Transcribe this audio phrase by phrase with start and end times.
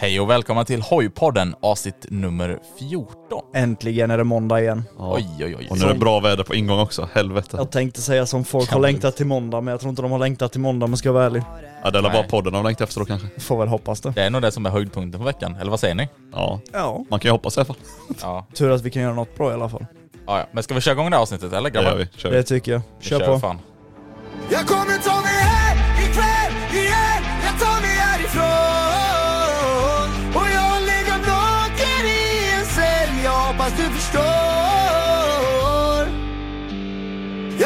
[0.00, 3.14] Hej och välkomna till Hojpodden avsnitt nummer 14.
[3.54, 4.84] Äntligen är det måndag igen.
[4.98, 5.66] Oj oj oj.
[5.70, 7.56] Och nu är det bra väder på ingång också, helvete.
[7.56, 10.10] Jag tänkte säga som folk Kan har längtat till måndag, men jag tror inte de
[10.10, 11.42] har längtat till måndag om jag ska vara ärlig.
[11.82, 13.40] Ja det är bara podden de längtar efter då kanske.
[13.40, 14.10] Får väl hoppas det.
[14.10, 16.08] Det är nog det som är höjdpunkten på veckan, eller vad säger ni?
[16.32, 17.04] Ja, Ja.
[17.10, 17.76] man kan ju hoppas i alla fall.
[18.22, 18.46] Ja.
[18.54, 19.86] Tur att vi kan göra något bra i alla fall.
[20.26, 20.46] ja, ja.
[20.52, 21.98] Men ska vi köra igång det här avsnittet eller Det gör grabbar?
[21.98, 22.82] vi, kör Det tycker jag.
[23.00, 23.38] Vi Kör på.
[23.40, 23.58] fan.
[24.50, 28.69] Jag kommer ta mig hem ikväll igen Jag tar mig härifrån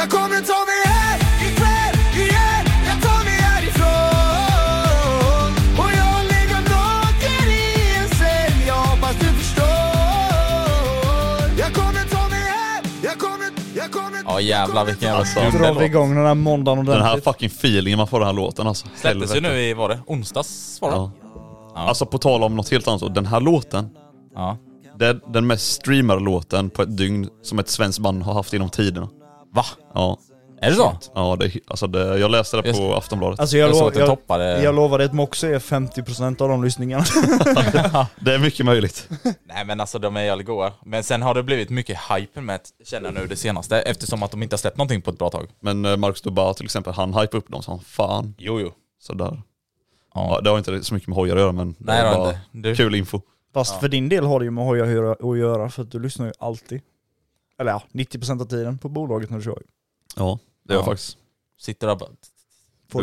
[0.04, 1.94] Jag kommer ta mig hem ikväll
[2.26, 7.52] igen Jag tar mig härifrån Och jag ligger naken i
[8.02, 9.64] en säng Jag hoppas du förstår
[11.58, 15.62] Jag kommer ta mig hem Jag kommer, jag kommer Ja jävlar vilken jävla Då grym
[15.62, 17.24] drar vi igång den här måndagen Den här ordentligt.
[17.24, 18.86] fucking feelingen man får den här låten alltså.
[18.96, 20.00] Släpptes ju nu i, var det?
[20.06, 20.96] Onsdags var det?
[20.96, 21.10] Ja.
[21.74, 21.80] Ja.
[21.80, 23.88] Alltså på tal om något helt annat så, den här låten,
[24.34, 24.56] Ja.
[24.98, 28.52] det är den mest streamade låten på ett dygn som ett svenskt band har haft
[28.52, 29.08] genom tiderna.
[29.54, 29.64] Va?
[29.94, 30.18] Ja,
[30.60, 30.98] Är det så?
[31.14, 33.40] ja det, alltså det, jag läste det Just- på Aftonbladet.
[33.40, 34.62] Alltså jag, Jag såg lo- att den jag, toppade...
[34.62, 37.04] jag lovar dig att Moxie är 50% av de lyssningarna.
[38.20, 39.08] Det är mycket möjligt.
[39.44, 40.72] Nej men alltså de är jävligt goa.
[40.84, 44.22] Men sen har det blivit mycket hype med det, känner jag nu det senaste, eftersom
[44.22, 45.48] att de inte har släppt någonting på ett bra tag.
[45.60, 48.34] Men eh, Marcus Dubar till exempel, han hypade upp dem som fan.
[48.38, 48.70] Jo jo.
[49.02, 49.42] Sådär.
[50.14, 50.28] Ja.
[50.34, 52.16] Ja, det har inte så mycket med hojar att göra men det Nej är det
[52.16, 52.40] bara inte.
[52.68, 53.20] Du, kul info.
[53.54, 55.90] Fast för din del har det ju med hoja att göra- att göra, för att
[55.90, 56.80] du lyssnar ju alltid.
[57.58, 59.62] Eller ja, 90% av tiden på bolaget när du kör.
[60.16, 60.82] Ja, det gör Ja.
[60.82, 61.18] jag faktiskt.
[61.60, 62.10] sitter där bara...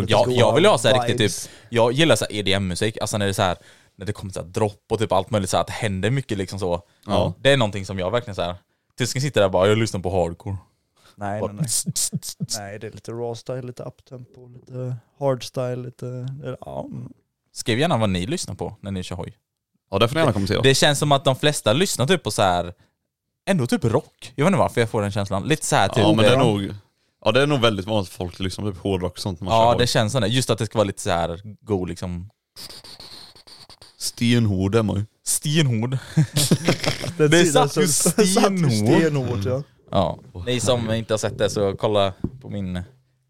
[0.08, 3.18] Jag, jag vill ju ha så här riktigt typ, jag gillar så här EDM-musik, alltså
[3.18, 3.58] när det är så här
[3.96, 6.12] när det kommer så här dropp och typ allt möjligt så här, att det händer
[6.12, 6.82] mycket liksom så.
[7.06, 7.34] Ja.
[7.40, 8.56] Det är någonting som jag verkligen så här.
[8.98, 10.58] Tysken sitter där och bara, jag lyssnar på hardcore.
[11.16, 12.20] Nej, Bara, nej, nej.
[12.60, 16.28] nej, det är lite raw style, lite uptempo, lite hard style, lite...
[16.62, 16.88] Ja.
[17.54, 19.38] Skriv gärna vad ni lyssnar på när ni kör hoj.
[19.92, 20.62] Ja det får ni gärna kommentera.
[20.62, 22.74] Det känns som att de flesta lyssnar typ på så här
[23.46, 24.34] ändå typ rock.
[24.36, 25.44] Jag vet inte varför jag får den känslan.
[25.48, 25.98] Lite så här typ.
[25.98, 26.76] ja men det är nog,
[27.26, 29.46] ja det är nog väldigt vanligt att folk lyssnar på typ hårdrock och sånt när
[29.46, 30.28] man Ja kör det känns sådär.
[30.28, 32.30] Just att det ska vara lite så här god liksom
[33.98, 35.06] Stenhård är man ju.
[35.24, 35.98] stenhård.
[37.18, 38.72] Den Det sidan satt ju så- satt ju stenhårt.
[39.00, 39.64] stenhårt ja.
[39.92, 40.20] Ja.
[40.46, 42.82] Ni som inte har sett det så kolla på min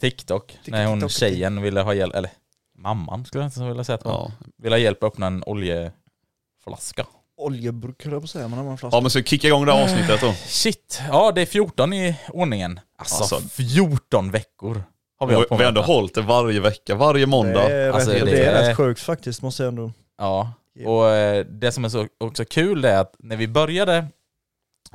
[0.01, 0.57] TikTok.
[0.67, 1.11] När hon TikTok.
[1.11, 2.31] tjejen ville ha hjälp, eller
[2.77, 4.31] mamman skulle jag inte vilja säga att det var.
[4.39, 4.45] Ja.
[4.57, 7.05] Ville ha hjälp att öppna en oljeflaska.
[7.41, 8.97] Oljeburk höll jag på att säga, men det var en flaska.
[8.97, 10.33] ja men så kicka igång det här avsnittet då.
[10.33, 12.79] Shit, ja det är 14 i ordningen.
[12.97, 13.49] Alltså, Alltså.
[13.49, 14.83] 14 veckor
[15.19, 15.93] har vi Vi hållit på har med ändå detta.
[15.93, 17.67] hållit det varje vecka, varje måndag.
[17.67, 19.91] Det är, Alltså, rätt, det det är är- rätt sjukt faktiskt, måste jag ändå...
[20.17, 20.53] Ja,
[20.85, 23.97] och eh, det som är så också kul det är att när vi började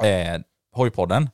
[0.03, 0.41] eh,
[0.73, 1.31] Hojpodden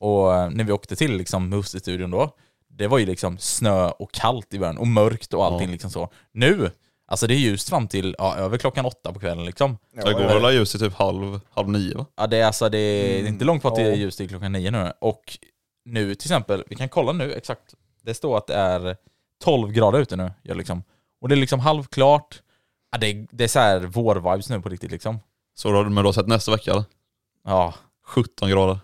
[0.00, 2.30] och eh, när vi åkte till liksom Musti-studion då,
[2.68, 5.72] det var ju liksom snö och kallt i början och mörkt och allting Ja.
[5.72, 6.08] liksom så.
[6.32, 6.70] Nu,
[7.06, 9.78] alltså det är ljust fram till ja, över klockan åtta på kvällen liksom.
[9.92, 12.06] det går väl ljus till typ halv, halv nio va?
[12.16, 13.94] Ja det är alltså, det är Mm, inte långt kvar till ja.
[13.94, 14.92] ljust till klockan nio nu.
[15.00, 15.38] Och
[15.84, 18.96] nu till exempel, vi kan kolla nu exakt, det står att det är
[19.44, 20.32] 12 grader ute nu.
[20.42, 20.82] Ja, liksom.
[21.20, 22.42] Och det är liksom halvklart.
[22.92, 25.18] Ja, det, är, det är så här vår-vibes nu på riktigt liksom.
[25.54, 26.84] Så då, men du har sett nästa vecka eller?
[27.44, 27.74] Ja.
[28.06, 28.78] 17 grader.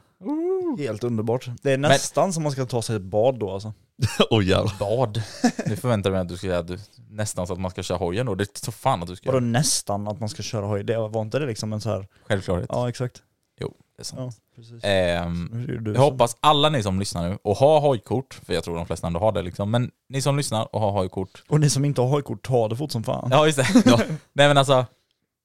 [0.78, 1.50] Helt underbart.
[1.62, 3.72] Det är nästan som man ska ta sig ett bad då alltså.
[4.30, 4.74] Oj jävlar.
[4.78, 5.22] Bad.
[5.66, 6.78] Nu förväntar jag mig att du ska säga
[7.10, 8.34] nästan så att man ska köra hojen då.
[8.34, 9.50] Det är så fan att du ska Vadå göra.
[9.50, 10.84] nästan att man ska köra hoj?
[10.84, 12.06] Det var inte det liksom en så här...
[12.28, 12.66] Självklarhet.
[12.72, 13.22] Ja exakt.
[13.60, 14.20] Jo, det är sant.
[14.20, 14.84] Ja, precis.
[14.84, 18.54] Ehm, är du jag som- hoppas alla ni som lyssnar nu och har hojkort, för
[18.54, 21.42] jag tror de flesta ändå har det liksom, men ni som lyssnar och har hojkort,
[21.48, 23.28] Och ni som inte har hojkort, ta det fort som fan.
[23.32, 23.66] ja just det.
[24.32, 24.86] Nej men alltså,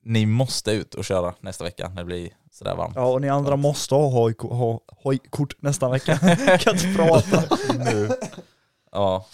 [0.05, 2.93] ni måste ut och köra nästa vecka när det blir sådär varmt.
[2.95, 6.17] Ja och ni andra måste ha hojko- ha hojkort nästa vecka.
[6.59, 7.43] kan inte prata.
[7.77, 8.09] Nu.
[8.91, 9.25] Ja,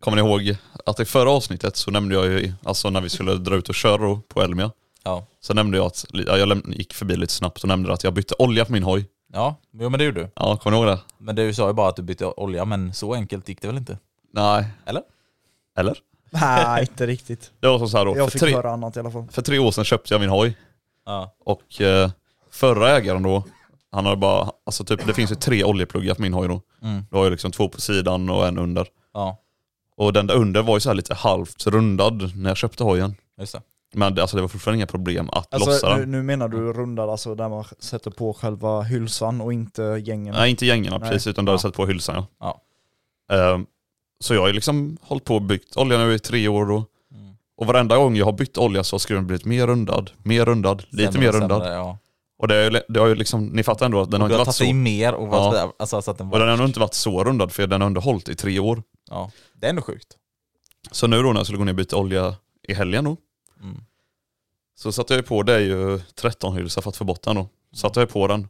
[0.00, 0.56] Kommer ni ihåg
[0.86, 3.74] att i förra avsnittet så nämnde jag ju, alltså när vi skulle dra ut och
[3.74, 4.70] köra på Elmia,
[5.04, 8.14] ja, så nämnde jag att, ja, jag gick förbi lite snabbt och nämnde att jag
[8.14, 9.06] bytte olja på min hoj.
[9.32, 10.30] ja, jo, men det gjorde du.
[10.36, 11.00] Ja, kommer ni ihåg det?
[11.18, 13.76] Men du sa ju bara att du bytte olja, men så enkelt gick det väl
[13.76, 13.98] inte?
[14.32, 14.66] Nej.
[14.86, 15.02] Eller?
[15.78, 15.96] Eller?
[16.40, 17.50] Nej inte riktigt.
[17.60, 19.26] Det var som så här då, Jag för fick tre, höra annat i alla fall.
[19.30, 20.56] för tre år sedan köpte jag min hoj
[21.06, 21.34] Ja.
[21.44, 22.10] och eh,
[22.50, 23.44] förra ägaren då,
[23.92, 26.60] han har bara, alltså typ det finns ju tre oljepluggar på min hoj då.
[26.82, 27.02] Mm.
[27.10, 28.86] Du har ju liksom två på sidan och en under.
[29.14, 29.36] Ja,
[29.96, 33.14] Och den där under var ju så här lite halvt rundad när jag köpte hojen.
[33.38, 33.62] just det.
[33.96, 36.10] Men det, alltså det var fortfarande inga problem att lossa Alltså nu, den.
[36.10, 40.34] nu menar du rundad, alltså där man sätter på själva hylsan och inte gängen?
[40.34, 40.64] Nej inte
[41.00, 41.10] Nej.
[41.10, 41.54] precis, utan där Ja.
[41.54, 42.60] jag satt på hylsan ja.
[43.28, 43.54] Ja.
[43.54, 43.66] Ehm,
[44.20, 46.84] så jag har ju liksom hållit på och byggt olja nu i tre år då.
[47.14, 47.36] Mm.
[47.56, 50.84] Och varenda gång jag har bytt olja så har skruven blivit mer rundad, mer rundad,
[50.90, 51.62] lite Sämre mer och rundad.
[51.62, 51.98] sämre, Ja.
[52.38, 54.34] Och det har, ju, det har ju liksom, ni fattar ändå att den har du
[54.34, 54.70] inte har varit tagit så...
[54.70, 55.72] i mer och varit Ja.
[55.78, 56.38] alltså så att den Och var...
[56.40, 58.82] den har nog inte varit så rundad för den har ändå hållit i tre år.
[59.10, 60.16] Ja, det är ändå sjukt.
[60.90, 62.34] Så nu då när jag skulle gå ner och byta olja
[62.68, 63.16] i helgen då,
[63.62, 63.76] Mm.
[64.76, 67.48] så satte jag på, det är ju 13 hylsa för att få bort den då.
[67.74, 68.48] Satte jag på den.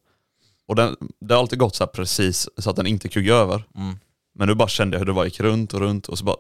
[0.67, 3.65] Och den, det har alltid gått så precis så att den inte kuggar över.
[3.77, 3.99] Mm.
[4.35, 6.37] Men nu bara kände jag hur det bara gick runt och runt och så bara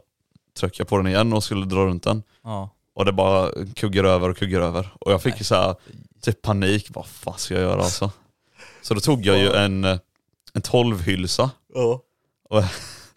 [0.58, 2.22] tryckte jag på den igen och skulle dra runt den.
[2.44, 2.70] Ja.
[2.94, 4.88] Och det bara kuggar över och kuggar över.
[5.00, 5.74] Och jag fick ju så här,
[6.22, 8.10] typ panik, vad fan ska jag göra alltså?
[8.82, 9.84] Så då tog jag ju en,
[10.54, 12.64] en 12 hylsa och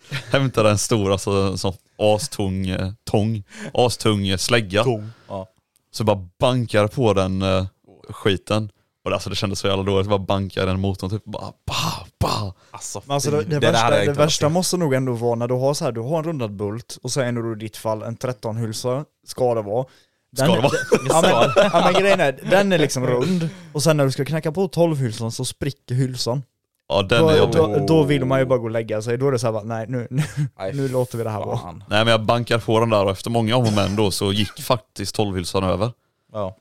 [0.32, 4.84] hämtade en stor, alltså en sån astung eh, tång, astung eh, slägga.
[5.28, 5.48] Ja.
[5.92, 7.66] Så bara bankar på den eh,
[8.10, 8.72] skiten.
[9.08, 12.06] Och det, alltså det kändes så jävla dåligt, bara banka den motorn typ bara bah,
[12.20, 12.54] bah.
[12.72, 15.48] Alltså, Men alltså det, det, där värsta, jag det värsta måste nog ändå vara när
[15.48, 17.78] du har så här, du har en rundad bult och så är nog i ditt
[17.78, 19.86] fall en 13-hylsa, ska det vara.
[20.32, 20.72] Den, Ska det vara?
[21.10, 21.22] Ja
[21.56, 24.52] men, ja men grejen är, den är liksom rund, och sen när du ska knacka
[24.52, 26.44] på 12-hylsan så spricker hylsan.
[26.90, 27.56] Ja den Då, är jobbig.
[27.56, 29.86] då, då vill man ju bara gå och lägga sig, då är det såhär nej
[29.90, 30.24] nu, nu,
[30.60, 31.60] Nej, nu låter vi det här vara.
[31.72, 34.32] Nej men jag bankar på den där och efter många om och men då så
[34.34, 35.92] gick faktiskt 12 hylsan över.
[36.34, 36.56] Ja.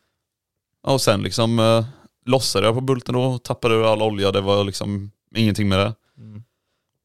[0.87, 1.85] Ja, Och sen liksom eh,
[2.27, 5.95] lossade jag på bulten då, tappade ur all olja, det var liksom ingenting med det.
[6.19, 6.43] Mm.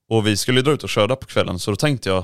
[0.09, 2.23] Och vi skulle dra ut och köra på kvällen så då tänkte jag,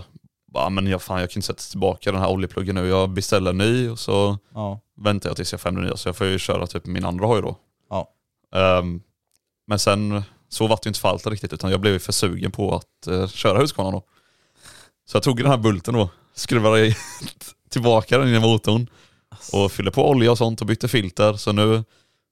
[0.53, 3.49] bara, men jag, fan, jag kan inte sätta tillbaka den här oljepluggen nu, jag beställer
[3.51, 4.79] en ny och så Ja.
[4.97, 7.25] väntar jag tills jag får en ny så jag får ju köra typ min andra
[7.25, 7.55] hoj då.
[7.89, 8.09] Ja.
[8.55, 9.01] Ehm,
[9.67, 12.51] men sen så var det ju inte fallet riktigt utan jag blev ju för sugen
[12.51, 14.03] på att eh, köra Husqvarna då.
[15.05, 16.95] Så jag tog den här bulten då, skruvade
[17.69, 18.87] tillbaka den i motorn
[19.53, 21.33] och fyllde på olja och sånt och bytte filter.
[21.33, 21.83] Så nu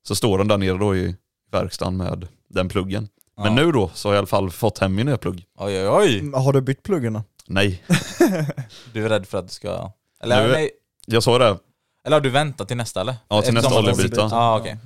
[0.08, 1.16] så står den där nere då i
[1.52, 3.08] verkstaden med den pluggen.
[3.38, 5.44] Men nu då så har jag i alla fall fått hem min nya plugg.
[5.58, 6.32] Oj oj oj!
[6.34, 7.24] Har du bytt pluggen då?
[7.48, 7.84] Nej,
[8.94, 9.92] Du är rädd för att du ska...
[10.24, 10.72] Eller, Nu- nej,
[11.08, 11.58] jag sa det.
[12.06, 13.16] eller har du väntat till nästa eller?
[13.28, 14.22] Ja, till nästa Eftersom att- oljebyte.
[14.32, 14.78] Ja okej.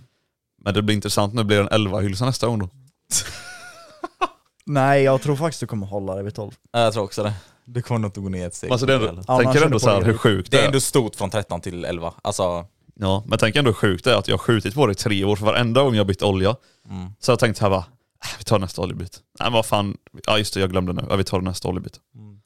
[0.61, 2.69] Men det blir intressant, nu blir det en 11 hylsa nästa gång då.
[4.65, 6.51] Nej jag tror faktiskt du kommer hålla dig vid 12.
[6.71, 7.33] Ja, Jag tror också det.
[7.65, 8.71] Det kommer nog inte gå ner ett steg.
[8.71, 9.23] Alltså det är ändå, Eller?
[9.27, 10.05] Ja, man tänker känner ändå på så här det.
[10.05, 10.67] hur sjukt Det det är är.
[10.67, 12.13] ändå stort från 13 till 11.
[12.21, 12.65] Alltså,
[13.01, 14.95] Ja, men tänk ändå hur sjukt det är att jag har skjutit på det i
[14.95, 16.55] tre år för varenda gång jag har bytt olja.
[16.89, 17.09] mm.
[17.19, 19.17] Så jag tänkte här bara, äh, vi tar nästa oljebyte.
[19.39, 21.99] Nej men vad fan, ja just det jag glömde nu, ja, vi tar nästa oljebyte.
[22.15, 22.39] Mm.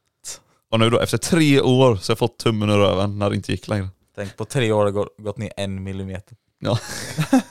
[0.71, 3.35] Och nu då efter tre år så har jag fått tummen ur röven när det
[3.35, 3.89] inte gick längre.
[4.15, 6.37] tänk på tre år har det gått- gått ner en millimeter.
[6.59, 6.79] Ja.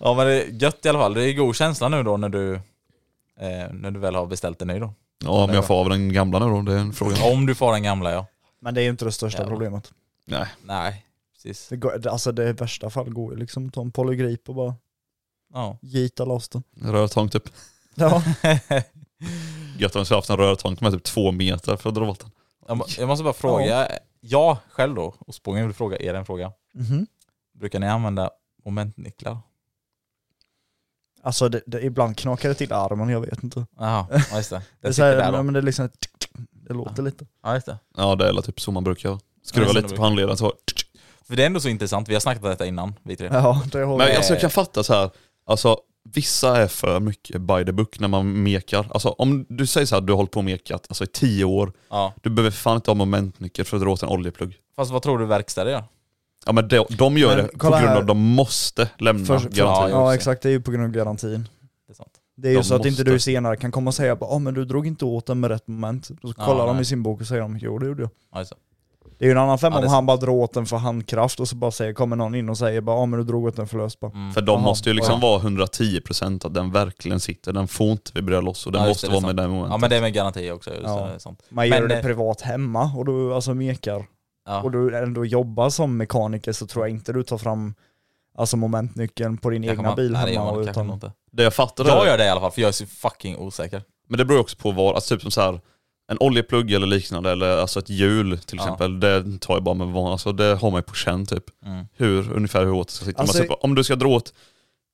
[0.00, 1.14] ja men det är gött i alla fall.
[1.14, 2.54] Det är god känsla nu då när du,
[3.40, 4.92] eh, när du väl har beställt en ny då.
[5.24, 7.24] Ja om jag får av den gamla nu då, det är en fråga.
[7.24, 8.26] Om du får den gamla ja.
[8.60, 9.48] Men det är ju inte det största Ja.
[9.48, 9.92] problemet.
[10.26, 10.46] Nej.
[10.64, 11.68] Nej, precis.
[11.68, 14.48] Det går, det- alltså det i värsta fall går ju liksom att ta en polygrip
[14.48, 14.74] och bara
[15.52, 15.78] Ja.
[15.82, 16.62] gita loss den.
[16.80, 17.42] Rörtång typ.
[17.94, 18.22] Ja.
[19.78, 22.20] Gött om jag skulle haft en rörtång med typ två meter för att dra bort
[22.20, 22.30] den.
[22.68, 23.88] Jag, må- jag måste bara fråga,
[24.20, 26.52] jag själv då, Ostbågen vill fråga er en fråga.
[26.74, 27.06] Mhm.
[27.54, 28.30] Brukar ni använda
[28.64, 29.38] momentnycklar?
[31.22, 33.66] Alltså det, det, ibland knakar det till armen, jag vet inte.
[33.78, 34.56] Jaha, ja just det.
[34.80, 35.42] Det, Det är så sitter här, där då.
[35.42, 35.88] men det är liksom,
[36.50, 37.26] det låter lite.
[37.42, 37.78] Ja just det.
[37.96, 40.52] Ja det är väl typ så man brukar skruva så lite det på handleden så.
[41.28, 43.28] För det är ändå så intressant, vi har snackat om detta innan, vi tre.
[43.32, 44.16] Ja, det håller Men jag.
[44.16, 45.10] alltså jag kan fatta så här.
[45.46, 45.78] alltså
[46.14, 48.86] vissa är för mycket by the book när man mekar.
[48.90, 51.44] Alltså om du säger så här, du har hållit på och mekat alltså, i tio
[51.44, 52.12] år, Ja.
[52.22, 54.56] du behöver fan inte ha momentnyckel för att dra åt en oljeplugg.
[54.76, 55.84] Fast vad tror du verkstäder gör?
[56.46, 57.96] Ja men de, de gör Men det på kolla grund här.
[57.96, 59.58] av att de måste lämna För, för, garanti.
[59.58, 61.48] Ja, ja, jo, exakt, det är ju på grund av garantin.
[61.86, 62.12] Det är sant.
[62.36, 63.04] Det är ju De så att inte måste.
[63.12, 65.50] du senare kan komma och säga att ah, men du drog inte åt den med
[65.50, 66.08] rätt moment.
[66.08, 66.82] Då Ja, kollar de nej.
[66.82, 68.10] i sin bok och säger de jo det gjorde jag.
[68.32, 68.56] Ja, just det.
[69.18, 70.66] Det är ju en annan femma Ja, det om är han bara drar åt den
[70.66, 73.24] för handkraft och så bara säger, kommer någon in och säger bara ah, men du
[73.24, 74.10] drog åt den för löst bara.
[74.12, 74.32] Mm.
[74.32, 78.10] För de Jaha, måste ju liksom vara 110% att den verkligen sitter, den får inte
[78.14, 79.36] vibrera loss och den Ja, just måste det, vara med sant.
[79.36, 79.70] den momentet.
[79.72, 80.70] Ja men det är med garanti också.
[80.82, 81.10] Ja.
[81.18, 81.42] sånt.
[81.48, 84.06] Man gör Men, det eh, privat hemma och du alltså mekar
[84.48, 84.62] Ja.
[84.62, 87.74] och du ändå jobbar som mekaniker så tror jag inte du tar fram
[88.38, 90.52] alltså momentnyckeln på din Kanske egna man- bil nej, det gör hemma.
[90.54, 91.12] man kanske Utan, inte.
[91.32, 93.36] Det jag fattar är, Jag gör det i alla fall för jag är så fucking
[93.36, 93.82] osäker.
[94.08, 95.60] men det beror ju också på vad, alltså typ som så här
[96.08, 98.64] en oljeplugg eller liknande, eller alltså ett hjul till Ja.
[98.64, 101.44] exempel, det tar jag bara med van, alltså det har man ju på känn typ.
[101.66, 101.84] Mm.
[101.96, 103.20] Hur, ungefär hur åt det ska sitta.
[103.22, 104.32] Alltså- typ, om du ska dra åt,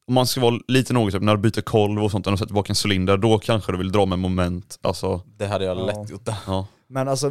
[0.06, 2.46] om man ska vara lite noga typ när du byter kolv och sånt, du sätter
[2.46, 5.84] tillbaka en cylinder, då kanske du vill dra med moment, alltså, Det hade jag Ja.
[5.86, 6.66] lätt gjort ja.
[6.88, 7.30] Men alltså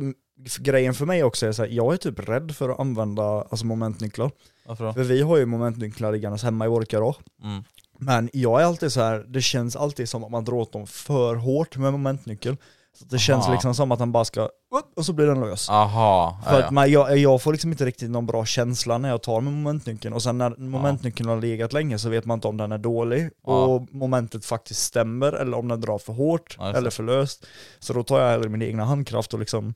[0.60, 3.66] grejen för mig också är så här, jag är typ rädd för att använda alltså,
[3.66, 4.32] momentnycklar.
[4.66, 4.94] Varför då?
[4.94, 7.16] För vi har ju momentnycklar liggandes hemma i vårt garage.
[7.44, 7.64] Mm.
[8.00, 10.88] Men jag är alltid så här, det känns alltid som att man drar åt dem
[10.88, 12.58] för hårt med momentnyckel.
[13.00, 13.54] Så det känns Aha.
[13.54, 15.70] liksom som att den bara ska, upp, och så blir den lös.
[15.70, 19.10] Aha, För ja, att man, jag, jag får liksom inte riktigt någon bra känsla när
[19.10, 22.48] jag tar med momentnyckeln och sen när momentnyckeln har legat länge så vet man inte
[22.48, 26.90] om den är dålig och momentet faktiskt stämmer eller om den drar för hårt eller
[26.90, 27.46] för löst.
[27.80, 29.74] Så då tar jag hellre min egna handkraft och liksom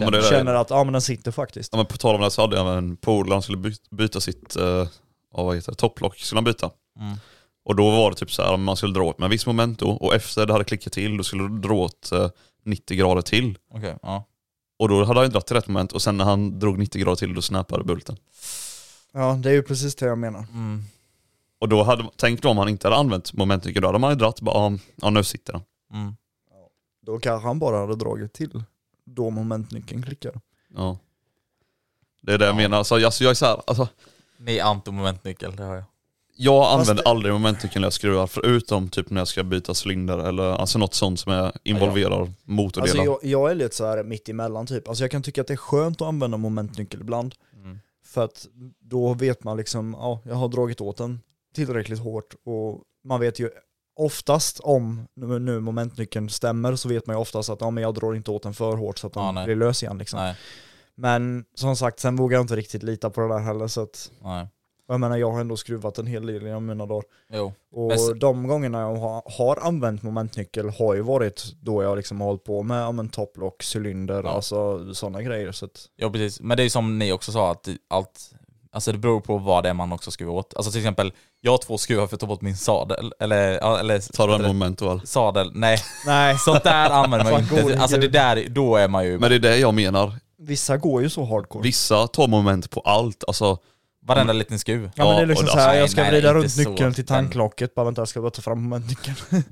[0.00, 1.72] men det känner att ja men den sitter faktiskt.
[1.72, 4.20] Ja, men på tal om det så hade jag en polare, han skulle by- byta
[4.20, 4.86] sitt, eh,
[5.34, 6.70] vad heter det, topplock skulle han byta.
[7.00, 7.16] Mm.
[7.64, 9.78] Och då var det typ så här, man skulle dra åt med en viss moment
[9.78, 12.28] då, och efter det hade klickat till, då skulle du dra åt eh,
[12.64, 13.58] 90 grader till.
[13.70, 14.24] Okej, ja.
[14.76, 17.16] Och då hade han dragit till rätt moment och sen när han drog 90 grader
[17.16, 18.16] till då snappade bulten.
[19.12, 20.46] Ja det är ju precis det jag menar.
[20.52, 20.82] Mm.
[21.58, 24.16] Och då hade, tänk då om han inte hade använt momentnyckeln, då hade man ju
[24.16, 25.62] dratt bara, ja, ja nu sitter den.
[25.92, 26.16] Mm.
[27.02, 28.62] Då kanske han bara hade dragit till
[29.04, 30.40] då momentnyckeln klickar.
[30.68, 30.98] Ja.
[32.22, 33.88] Det är det jag menar, alltså, jag, alltså, jag är så här, alltså,
[34.36, 35.84] Ni är anti-momentnyckel, det har jag.
[36.36, 39.72] Jag Fast använder det- aldrig momentnyckeln när jag skruvar, förutom typ när jag ska byta
[39.84, 43.00] cylinder eller alltså något sånt som är, involverar motordelar.
[43.00, 44.88] Alltså jag, jag är lite så här mitt emellan typ.
[44.88, 47.34] Alltså jag kan tycka att det är skönt att använda momentnyckel ibland.
[47.56, 47.78] Mm.
[48.06, 48.46] För att
[48.80, 51.20] då vet man liksom, ja jag har dragit åt den
[51.54, 53.50] tillräckligt hårt och man vet ju
[53.96, 58.14] oftast om nu, momentnyckeln stämmer så vet man ju oftast att ja, men jag drar
[58.14, 60.18] inte åt den för hårt så att den Ja, blir lös igen liksom.
[60.20, 60.34] Nej,
[60.94, 64.10] Men som sagt, sen vågar jag inte riktigt lita på det där heller så att
[64.22, 64.48] nej.
[64.88, 67.04] Jag menar jag har ändå skruvat en hel del genom mina dagar.
[67.32, 67.52] Jo.
[67.72, 72.20] Och Men de gångerna jag har, har använt momentnyckel har ju varit då jag liksom
[72.20, 74.30] har hållit på med ja, men topplock, cylinder, Ja.
[74.30, 75.52] alltså sådana grejer.
[75.52, 78.30] Så att, Ja precis, men det är ju som ni också sa att allt,
[78.72, 80.54] alltså det beror på vad det är man också skruvar åt.
[80.56, 84.12] Alltså till exempel, jag har två skruvar för att ta bort min sadel, eller, eller
[84.16, 85.06] Tar du en eller- moment då eller?
[85.06, 85.78] sadel, nej.
[86.06, 87.78] nej, Sånt där använder man ju inte.
[87.82, 91.02] Alltså det där, då är man ju, Men det är det jag menar, vissa går
[91.02, 91.62] ju så hardcore.
[91.62, 93.58] vissa tar moment på allt, alltså
[94.06, 94.90] varenda liten skruv.
[94.94, 96.52] Ja men det är liksom och så här, nej, jag ska nej, vrida inte runt
[96.52, 96.58] så.
[96.70, 99.16] nyckeln till Men- tanklocket, bara vänta jag ska bara ta fram momentnyckeln.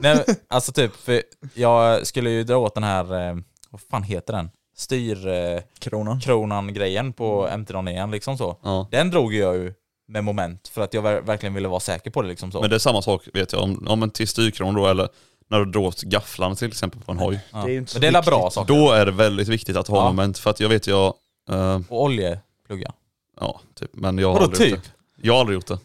[0.00, 1.22] Nej, alltså typ, för
[1.54, 3.36] jag skulle ju dra åt den här, eh,
[3.70, 4.50] vad fan heter den?
[4.76, 6.74] Styrkronan Kronan.
[6.74, 8.56] grejen på MT-09 liksom så.
[8.62, 8.88] ja.
[8.90, 9.72] Den drog jag ju
[10.08, 12.60] med moment för att jag ver- verkligen ville vara säker på det liksom så.
[12.60, 15.08] Men det är samma sak vet jag, om, om en till styrkron då eller
[15.50, 17.40] när du drar åt gafflarna till exempel på en hoj.
[17.52, 17.62] ja.
[17.66, 18.74] det är inte så Men det är bra saker.
[18.74, 20.04] Då är det väldigt viktigt att ha Ja.
[20.08, 21.14] moment för att jag vet jag,
[21.50, 22.92] eh, Och oljeplugga.
[23.40, 24.92] Ja typ, men jag har Vadå aldrig gjort typ?
[25.16, 25.26] det.
[25.26, 25.78] Jag har aldrig gjort det.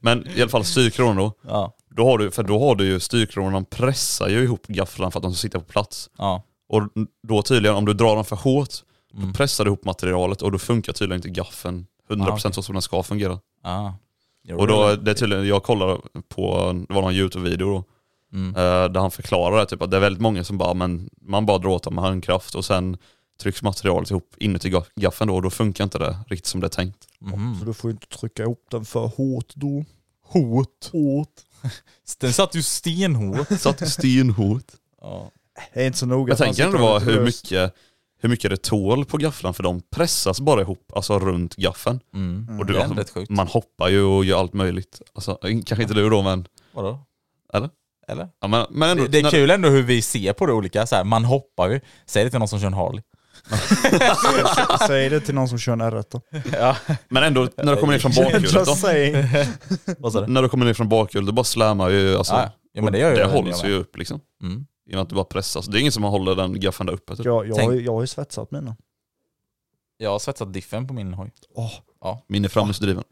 [0.00, 1.74] Men i alla fall styrkronan då, Ja.
[1.90, 5.22] då har du, för då har du ju styrkronan pressar ju ihop gafflarna för att
[5.22, 6.10] de ska sitta på plats.
[6.18, 6.42] Ja.
[6.68, 6.82] Och
[7.28, 8.68] då tydligen, om du drar dem för hårt,
[9.14, 9.26] Mm.
[9.28, 12.82] då pressar du ihop materialet och då funkar tydligen inte gaffeln 100% så som den
[12.82, 13.38] ska fungera.
[14.44, 17.84] Jo, Och då, det- är tydligen, jag kollade på, det var någon YouTube-video då,
[18.32, 18.48] Mm.
[18.56, 21.46] eh, där han förklarar det, typ, att det är väldigt många som bara, men man
[21.46, 22.96] bara drar åt dem med handkraft och sen
[23.42, 26.66] trycks materialet ihop inuti ga- gaffeln då och då funkar inte det riktigt som det
[26.66, 27.08] är tänkt.
[27.18, 27.56] Mhm.
[27.58, 29.84] Så du får ju inte trycka ihop den för hårt då.
[30.24, 30.86] Hårt.
[30.92, 31.28] Hårt.
[32.20, 33.48] Den satt ju stenhårt.
[33.60, 34.64] Satt stenhårt.
[35.00, 35.30] Ja.
[35.74, 36.30] Det är inte så noga.
[36.30, 37.74] Jag tänker ändå lite hur mycket,
[38.20, 42.00] hur mycket det tål på gafflarna för de pressas bara ihop, alltså runt gaffeln.
[42.14, 42.58] Mm.
[42.60, 45.02] Och du, det är alltså, man hoppar ju och gör allt möjligt.
[45.14, 46.98] Alltså, kanske inte du då men, Vadå?
[47.54, 47.70] eller?
[48.08, 48.28] Eller?
[48.40, 50.52] Ja, men, men ändå, Det, det är när- kul ändå hur vi ser på det
[50.52, 50.86] olika.
[50.86, 51.80] Så här, man hoppar ju.
[52.06, 53.02] Säg det till någon som kör en Harley.
[54.86, 56.20] Säg det till någon som kör en R1 då.
[56.52, 56.76] Ja.
[57.08, 58.58] Men ändå, när du kommer ner från bakhjulet då.
[58.58, 59.14] Just saying.
[59.98, 60.26] Vad sa du?
[60.26, 62.98] När du kommer ner från bakhjulet, då bara slammar ju, alltså, Ja, ja, men det
[62.98, 63.70] gör ju det jag hålls med.
[63.70, 64.20] ju upp liksom.
[64.42, 64.66] Mm.
[64.86, 65.66] I och med att du bara pressas.
[65.66, 67.16] Det är ingen som håller den gaffeln där uppe.
[67.16, 67.26] Typ.
[67.26, 68.76] Jag, jag, Tänk- har ju- jag har ju svetsat mina.
[69.96, 71.30] Jag har svetsat diffen på min hoj.
[71.54, 73.04] Åh, Min är framhjulsdriven.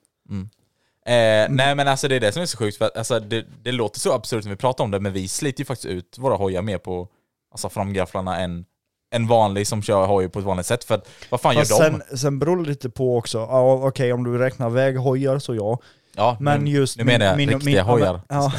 [1.07, 3.47] Eh, nej men alltså det är det som är så sjukt, för att, alltså, det,
[3.63, 6.19] det låter så absurt när vi pratar om det, men vi sliter ju faktiskt ut
[6.19, 7.09] våra hojar mer på
[7.53, 8.65] alltså, framgafflarna än
[9.11, 10.85] en vanlig som kör hoj på ett vanligt sätt.
[10.85, 12.01] För att, vad fan Fast gör de?
[12.09, 15.79] sen, sen beror det lite på också, ja, okej om du räknar väghojar så ja.
[16.17, 18.21] ja, Men nu, just nu menar jag min- riktiga min- hojar.
[18.29, 18.53] Ja,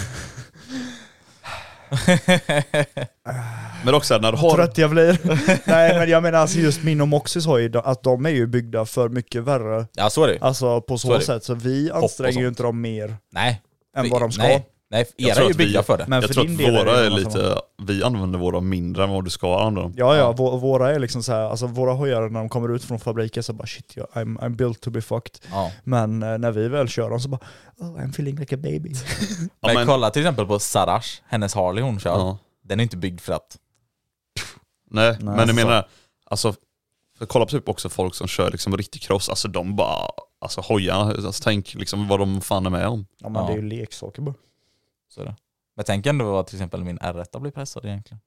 [3.86, 4.56] Men också när du har...
[4.56, 5.20] Trött jag blir.
[5.70, 8.86] Nej men jag menar alltså just min och Moxys ju, att de är ju byggda
[8.86, 9.86] för mycket värre.
[9.94, 10.38] Ja så är det.
[10.42, 13.62] Alltså på så, Så sätt, så vi anstränger ju inte dem mer Nej.
[13.98, 14.44] än vad de ska.
[14.44, 16.06] Nej, nej Jag era tror är ju att vi- byggda för det.
[16.08, 19.04] Men jag för tror din att del våra är som- lite, vi använder våra mindre
[19.04, 19.94] än vad du ska använda dem.
[19.98, 22.84] Ja ja, vå- våra är liksom så här, alltså våra hojar när de kommer ut
[22.84, 25.40] från fabriken så bara shit, jag, I'm, I'm built to be fucked.
[25.52, 25.72] Ja.
[25.84, 27.40] Men eh, när vi väl kör dem så bara
[27.78, 28.90] oh, I'm feeling like a baby.
[29.40, 32.12] Ja, Men, men- kolla till exempel på Sarash, hennes Harley hon kör.
[32.12, 32.38] Ja.
[32.64, 33.58] Den är inte byggd för att...
[34.92, 35.56] Nej, Nej, men jag så.
[35.56, 35.88] menar,
[36.26, 36.54] alltså,
[37.18, 40.10] för kolla på typ också folk som kör liksom riktig cross, alltså de bara,
[40.42, 43.06] alltså hojarna, alltså, tänk liksom vad de fan är med om.
[43.18, 43.48] Ja men Ja.
[43.48, 44.36] det är ju leksaker bara.
[45.18, 45.36] Så det.
[45.76, 48.20] Men tänk ändå att till exempel min R1 blir pressad egentligen.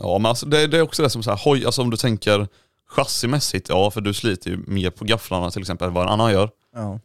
[0.00, 1.96] Ja men alltså det, det är också det som så här, hoj, alltså om du
[1.96, 2.48] tänker
[2.88, 6.32] chassimässigt, ja för du sliter ju mer på gafflarna till exempel än vad en annan
[6.32, 6.50] gör.
[6.74, 7.00] Ja.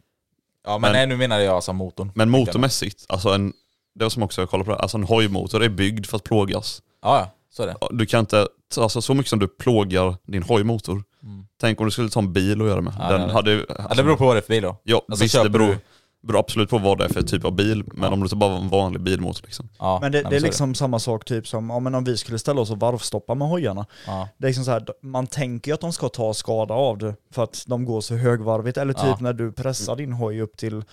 [0.66, 2.12] Ja men, Men- nej nu menar jag alltså motorn.
[2.16, 3.54] Men motormässigt, alltså en,
[3.96, 6.24] det var som också jag kollade på det, alltså en hojmotor är byggd för att
[6.24, 6.82] plågas.
[7.02, 7.76] Ja, ja, så är det.
[7.92, 8.48] Du kan inte,
[8.78, 11.48] alltså så mycket som du plågar din hojmotor, Mm.
[11.62, 12.94] tänk om du skulle ta en bil och göra det med.
[13.00, 14.78] Ja, Den det- hade, ju- Ja, det beror på vad det är för bil då.
[14.84, 15.80] Ja Alltså, visst det beror, du-
[16.28, 18.14] beror absolut på vad det är för typ av bil, men Ja.
[18.14, 19.70] om du tar bara en vanlig bilmotor liksom.
[19.80, 22.40] Ja, Men det, det är liksom samma sak typ som ja, men om vi skulle
[22.40, 23.86] ställa oss och varvstoppa med hojarna.
[24.08, 24.30] Ja.
[24.38, 27.16] Det är liksom så här, man tänker ju att de ska ta skada av det
[27.32, 28.78] för att de går så högvarvigt.
[28.78, 29.18] Eller typ Ja.
[29.20, 30.84] när du pressar din hoj upp till,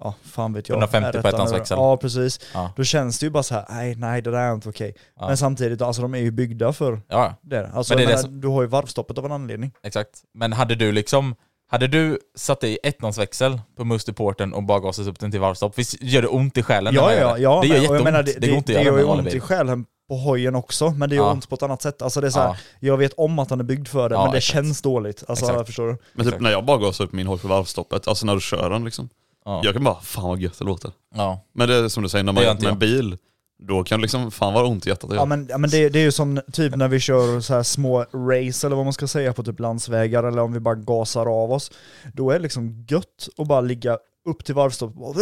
[0.00, 0.76] ja fan vet jag.
[0.82, 1.76] 150 på R1 ettans växel.
[1.80, 2.40] Ja precis.
[2.54, 2.72] Ja.
[2.76, 4.94] Då känns det ju bara så här, nej nej det där är inte okej.
[5.20, 5.26] Ja.
[5.26, 7.70] Men samtidigt, alltså de är ju byggda för ja, det.
[7.74, 9.72] Alltså, Men det jag det menar, Du har ju varvstoppet av en anledning.
[9.82, 10.10] exakt.
[10.34, 11.34] Men hade du liksom,
[11.72, 16.02] hade du satt i ettonsväxel på Musterporten och bara gasat upp den till varvstopp, visst
[16.02, 16.94] gör det ont i själen?
[16.94, 17.60] Ja ja, ja.
[17.60, 17.98] Det gör men- jätteont.
[17.98, 20.16] jag menar, det, det, går inte det, att det gör ju ont i själen på
[20.16, 21.32] hojen också, men det gör Ja.
[21.32, 22.02] ont på ett annat sätt.
[22.02, 22.56] Alltså det är så här, Ja.
[22.80, 24.52] jag vet om att han är byggd för det, Ja, men det exakt.
[24.54, 25.24] känns dåligt.
[25.28, 25.66] Alltså Exakt.
[25.66, 25.90] förstår du?
[25.90, 26.42] Men typ Exakt.
[26.42, 29.08] när jag bara gasar upp min hoj på varvstoppet, alltså när du kör den liksom.
[29.44, 29.60] Ja.
[29.64, 30.90] Jag kan bara, fan vad gött det låter.
[31.14, 31.40] Ja.
[31.54, 32.78] Men det är som du säger, när man gör med en jag.
[32.78, 33.16] bil,
[33.66, 35.98] då kan det liksom fan vara ont i hjärtat Ja men, ja, men det, det
[35.98, 39.06] är ju som typ när vi kör så här små race eller vad man ska
[39.06, 41.70] säga på typ landsvägar eller om vi bara gasar av oss.
[42.12, 45.16] Då är det liksom gött att bara ligga upp till varvstopp och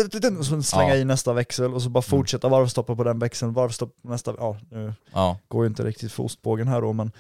[0.47, 0.97] så slänga Ja.
[0.97, 4.57] i nästa växel och så bara fortsätta varvstoppa på den växeln, varvstopp på nästa, ja
[4.71, 5.39] nu ja.
[5.49, 7.13] går ju inte riktigt för ostbågen här då men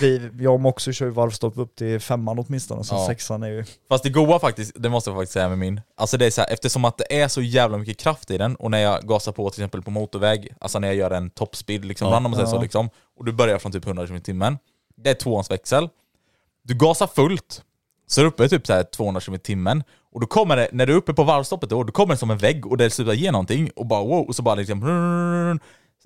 [0.00, 3.06] vi, jag och Moxie kör ju varvstopp upp till femman åtminstone, så Ja.
[3.06, 3.64] sexan är ju...
[3.88, 5.80] Fast det goa faktiskt, det måste jag faktiskt säga med min.
[5.96, 8.56] Alltså det är så här, eftersom att det är så jävla mycket kraft i den
[8.56, 11.84] och när jag gasar på till exempel på motorväg, alltså när jag gör en toppspeed
[11.84, 12.10] liksom, Ja.
[12.10, 12.62] ibland om man säger så Ja.
[12.62, 14.58] liksom, och du börjar från typ 100 km i timmen.
[14.96, 15.88] Det är tvåans växel.
[16.62, 17.62] Du gasar fullt,
[18.06, 19.82] så är du uppe typ så här 200 km i timmen.
[20.12, 22.30] Och då kommer det, när du är uppe på varvstoppet då, då kommer det som
[22.30, 24.80] en vägg och det slutar ge någonting och bara wow, och så bara liksom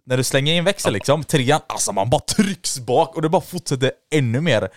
[0.07, 3.43] när du slänger in växel liksom, trean, alltså man bara trycks bak och det bara
[3.43, 4.69] fortsätter ännu mer.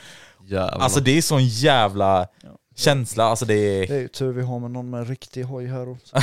[0.46, 0.80] Jävlar.
[0.80, 2.28] Alltså det är sån jävla
[2.76, 3.88] känsla, alltså det är...
[3.88, 5.98] Det är ju tur vi har med någon med riktig hoj här och...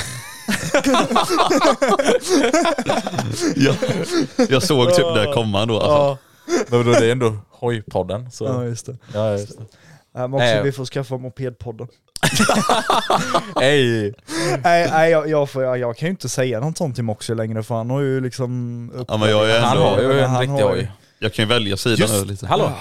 [3.56, 3.76] jag,
[4.48, 5.80] jag såg typ det komma då.
[5.80, 5.96] Alltså.
[5.96, 6.18] Ja,
[6.68, 8.44] Men då, det är ändå hojpodden så...
[8.44, 8.96] ja just det.
[9.14, 9.64] Ja, just det.
[10.14, 10.62] Nej, men också, Nej.
[10.62, 11.88] vi får skaffa mopedpodden.
[13.61, 14.14] Hej!
[14.64, 17.62] nej, nej jag, jag, jag, jag kan ju inte säga något sånt till Moxie längre
[17.62, 18.90] för han har ju liksom...
[18.94, 20.90] upp- Ja, men jag är Han har ju en riktig hoj.
[21.18, 22.46] Jag kan ju välja sida nu lite.
[22.46, 22.72] hallå!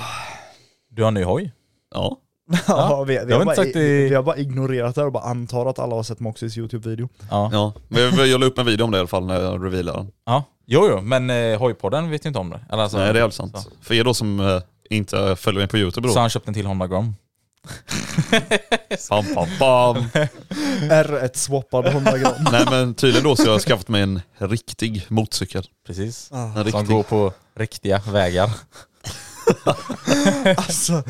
[0.90, 1.52] Du har en ny hoj?
[1.96, 2.18] Ja.
[2.68, 3.76] Ja, vi, vi, har bara, det-
[4.10, 7.10] vi har bara ignorerat det och bara antar att alla har sett Moxies YouTube-video.
[7.30, 7.50] Ja.
[7.54, 7.74] ja.
[7.88, 9.98] Men jag, jag la upp en video om det i alla fall när jag revealade
[9.98, 10.12] den.
[10.26, 10.44] ja.
[10.66, 12.60] Jo, jo, men eh, hojpodden vet ju inte om det.
[12.72, 13.58] Eller, alltså, Nej det är helt sant.
[13.60, 16.20] Så, För er då som eh, inte följer mig på youtube så då.
[16.20, 17.16] han köpt en till Honda Grom.
[19.10, 19.98] Bam, bam, bam.
[20.90, 22.34] R1 swappad 100 gram.
[22.52, 25.66] Nej men tydligen då så har jag skaffat mig en riktig motorcykel.
[25.88, 26.30] Precis.
[26.32, 26.86] Ah, En Som riktig.
[26.88, 28.50] går på riktiga vägar.
[30.58, 31.04] alltså,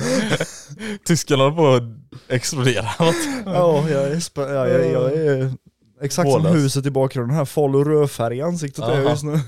[1.05, 1.83] Tyskarna håller på att
[2.31, 2.89] explodera.
[3.45, 5.53] ja, jag är, sp- ja, jag, jag är
[6.01, 6.55] exakt som Mållös.
[6.55, 9.39] huset i bakgrunden här, Falu rödfärg i ansiktet är jag just nu.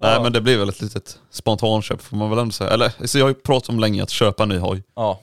[0.00, 2.70] Nej men det blir väl ett litet spontanköp får man väl ändå säga.
[2.70, 4.82] Eller så jag har ju pratat om länge att köpa en ny hoj.
[4.96, 5.20] ja.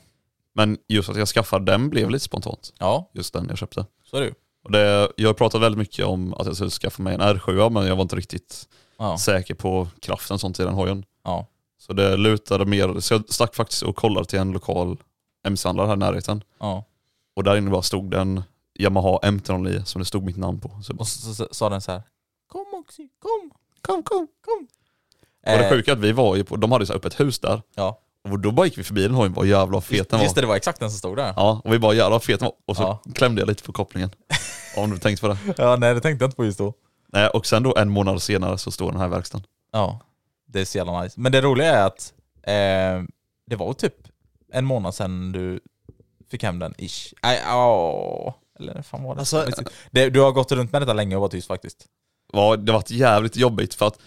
[0.53, 2.73] Men just att jag skaffade den blev lite spontant.
[2.79, 3.85] ja, Just den jag köpte.
[4.03, 4.33] så är det ju.
[4.63, 7.69] Och det, jag har pratat väldigt mycket om att jag skulle skaffa mig en R7
[7.69, 9.17] men jag var inte riktigt Ja.
[9.17, 11.05] säker på kraften sånt i den hojen.
[11.23, 11.47] Ja.
[11.77, 14.97] Så det lutade mer, så jag stack faktiskt och kollade till en lokal
[15.47, 16.43] MC-handlare här i närheten.
[16.59, 16.83] ja.
[17.35, 18.43] Och där inne bara stod det en
[18.79, 20.69] Yamaha M309 som det stod mitt namn på.
[20.83, 22.01] Så bara, Och så, sa den så här.
[22.47, 24.67] Kom Oxy, kom, kom, kom, kom.
[25.45, 27.19] och det Eh, sjuka är att vi var ju på, de hade ju så ett
[27.19, 27.61] hus där.
[27.75, 27.99] Ja.
[28.29, 30.23] Och då bara gick vi förbi den hojen, vad jävla fet den var.
[30.23, 31.33] Just det, det var exakt den som stod där.
[31.35, 32.55] Ja, och vi bara jävlar vad fet den var.
[32.65, 33.01] Och så Ja.
[33.15, 34.09] klämde jag lite på kopplingen.
[34.77, 35.37] Om du tänkte på det.
[35.57, 36.73] Ja, nej det tänkte jag inte på just då.
[37.13, 39.45] Nej, och sen då en månad senare så står den här verkstaden.
[39.71, 39.99] Ja,
[40.47, 41.19] det är så jävla nice.
[41.19, 43.03] Men det roliga är att eh,
[43.49, 43.95] det var typ
[44.53, 45.59] en månad sedan du
[46.31, 47.13] fick hem den, ish.
[47.23, 48.35] Nej, ja.
[48.59, 49.19] Eller fan var det?
[49.19, 49.45] Alltså-
[49.91, 50.09] det?
[50.09, 51.85] Du har gått runt med detta länge och varit tyst faktiskt.
[52.33, 53.99] ja, det har varit jävligt jobbigt för att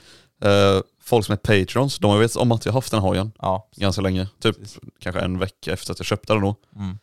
[0.44, 3.68] eh, folk som är patrons, de har vetat om att jag haft den hojen Ja,
[3.76, 4.28] ganska länge.
[4.40, 4.56] Typ
[5.00, 6.54] kanske en vecka efter att jag köpte den då.
[6.76, 6.98] Mm.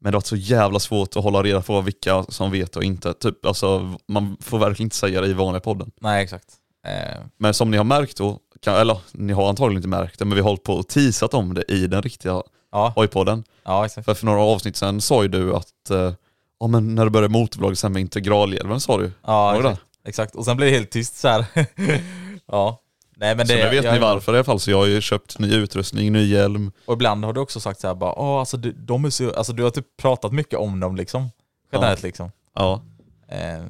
[0.00, 2.84] Men det har varit så jävla svårt att hålla reda på vilka som vet och
[2.84, 3.14] inte.
[3.14, 5.90] Typ, alltså, man får verkligen inte säga det i vanliga podden.
[6.00, 6.46] nej exakt.
[6.86, 10.24] Eh, Men som ni har märkt då, kan, eller ni har antagligen inte märkt det,
[10.24, 12.42] men vi har hållit på och teasat om det i den riktiga
[12.72, 13.44] ja, hojpodden.
[13.64, 14.04] ja, exakt.
[14.04, 16.12] För för några avsnitt sen sa ju du att, eh,
[16.60, 19.80] ja men när du började motorvlogg sen med integralhjälmen sa du Ja, exakt.
[20.04, 20.34] exakt.
[20.34, 21.44] Och sen blev det helt tyst så här.
[22.46, 22.80] ja.
[23.20, 24.86] Nej men Så det, nu vet jag- ni varför i alla fall, så jag har
[24.86, 26.72] ju köpt ny utrustning, ny hjälm.
[26.84, 29.30] Och ibland har du också sagt så här bara, åh alltså du, de är så,
[29.32, 31.28] alltså du har typ pratat mycket om dem liksom.
[31.72, 32.30] Generellt liksom.
[32.54, 32.82] Ja.
[33.28, 33.64] Eh,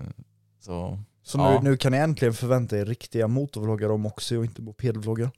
[0.64, 1.60] så, Så Ja.
[1.62, 5.30] nu, nu kan ni äntligen förvänta er riktiga motorvloggar om också och inte mopedvloggar.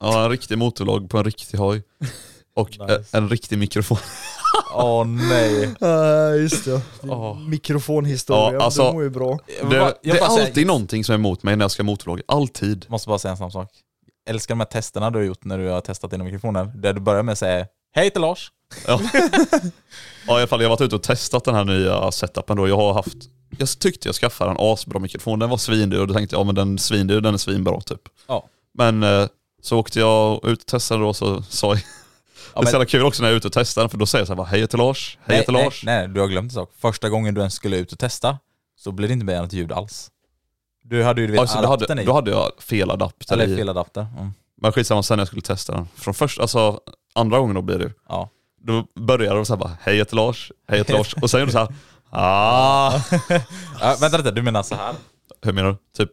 [0.00, 1.82] ja, en riktig motorvlogg på en riktig hoj.
[2.58, 3.04] Och Nice.
[3.16, 3.98] en, riktig mikrofon.
[4.74, 5.74] åh nej.
[5.80, 6.80] Ja just det.
[7.02, 7.38] Åh.
[7.48, 9.38] Mikrofonhistoria, Ja, alltså- det mår ju bra.
[9.60, 11.70] Jag Det, jag det är bara säga- alltid någonting som är emot mig när jag
[11.70, 12.86] ska motorvlogga, alltid.
[12.88, 13.70] Måste bara säga en snabb sak.
[14.30, 16.64] Älskar de här testerna du har gjort när du har testat dina mikrofoner.
[16.74, 18.52] Där du börjar med att säga Hej till Lars.
[18.86, 19.00] Ja.
[20.26, 22.68] ja, i alla fall jag har varit ute och testat den här nya setupen då.
[22.68, 23.16] Jag har haft,
[23.58, 26.44] jag tyckte jag skaffade en asbra mikrofon, den var svindyr och då tänkte jag, ja
[26.44, 28.00] men den svindyr, den är svinbra typ.
[28.28, 28.46] Ja.
[28.78, 29.26] Men eh,
[29.62, 31.82] så åkte jag ut och testade då så sa jag,
[32.54, 33.98] Ja, det är så jävla kul också när jag är ute och testar den för
[33.98, 35.84] då säger jag så här, hej heter Lars, hej nej, Lars.
[35.84, 36.70] Nej, nej, du har glömt en sak.
[36.78, 38.38] Första gången du ens skulle ut och testa
[38.76, 40.10] så blev det inte med något ljud alls.
[40.82, 42.06] Du hade ju du vet, Alltså, då, adaptern hade, i.
[42.06, 43.56] då hade jag fel adapter Eller i.
[43.56, 44.06] fel adapter.
[44.18, 44.32] Mm.
[44.60, 45.88] Men skitsamma sen när jag skulle testa den.
[45.96, 46.80] Från först, alltså
[47.14, 48.28] andra gången då blir det Ja.
[48.60, 51.14] Då började de såhär bara, hej jag heter Lars, hej jag heter Lars.
[51.14, 51.68] Och sen gjorde de såhär,
[52.10, 53.00] ah.
[53.80, 53.96] ja.
[54.00, 54.94] Vänta lite, du menar så här?
[55.42, 56.04] Hur menar du?
[56.04, 56.10] Typ?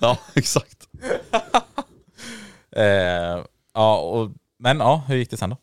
[0.00, 0.88] Ja, exakt.
[2.76, 3.44] Eh,
[3.78, 5.56] ja, och, men ja, hur gick det sen då?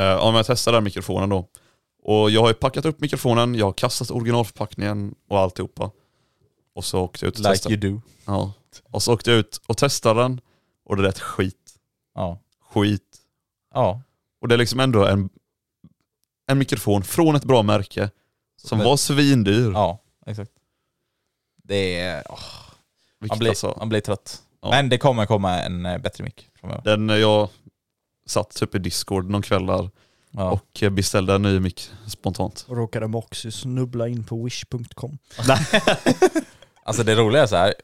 [0.00, 1.48] Uh, om jag testar den mikrofonen då.
[2.02, 5.90] Och jag har ju packat upp mikrofonen, jag har kastat originalförpackningen och alltihopa.
[6.74, 7.74] Och så åkte jag ut och Like testade.
[7.74, 8.00] you do.
[8.26, 8.52] Ja.
[8.90, 10.40] Och så åkte jag ut och testade den
[10.84, 11.74] och det lät skit.
[12.14, 12.38] Ja.
[12.70, 13.16] Skit.
[13.74, 14.00] Ja.
[14.40, 15.28] Och det är liksom ändå en,
[16.50, 18.10] en mikrofon från ett bra märke
[18.56, 19.70] som Men- var svindyr.
[19.72, 20.52] Ja, exakt.
[21.64, 22.24] Det är...
[22.28, 22.38] åh,
[23.28, 24.42] man, blir, alltså, man blir trött.
[24.62, 24.70] Ja.
[24.70, 26.82] Men det kommer komma en eh, bättre mick framöver.
[26.84, 27.48] den eh, jag
[28.26, 29.90] satt typ i discord någon kväll där
[30.34, 30.50] Ja.
[30.50, 32.64] och beställde en ny mick spontant.
[32.68, 35.18] Och råkade Moxie snubbla in på wish.com.
[36.84, 37.74] Alltså det roliga är så här.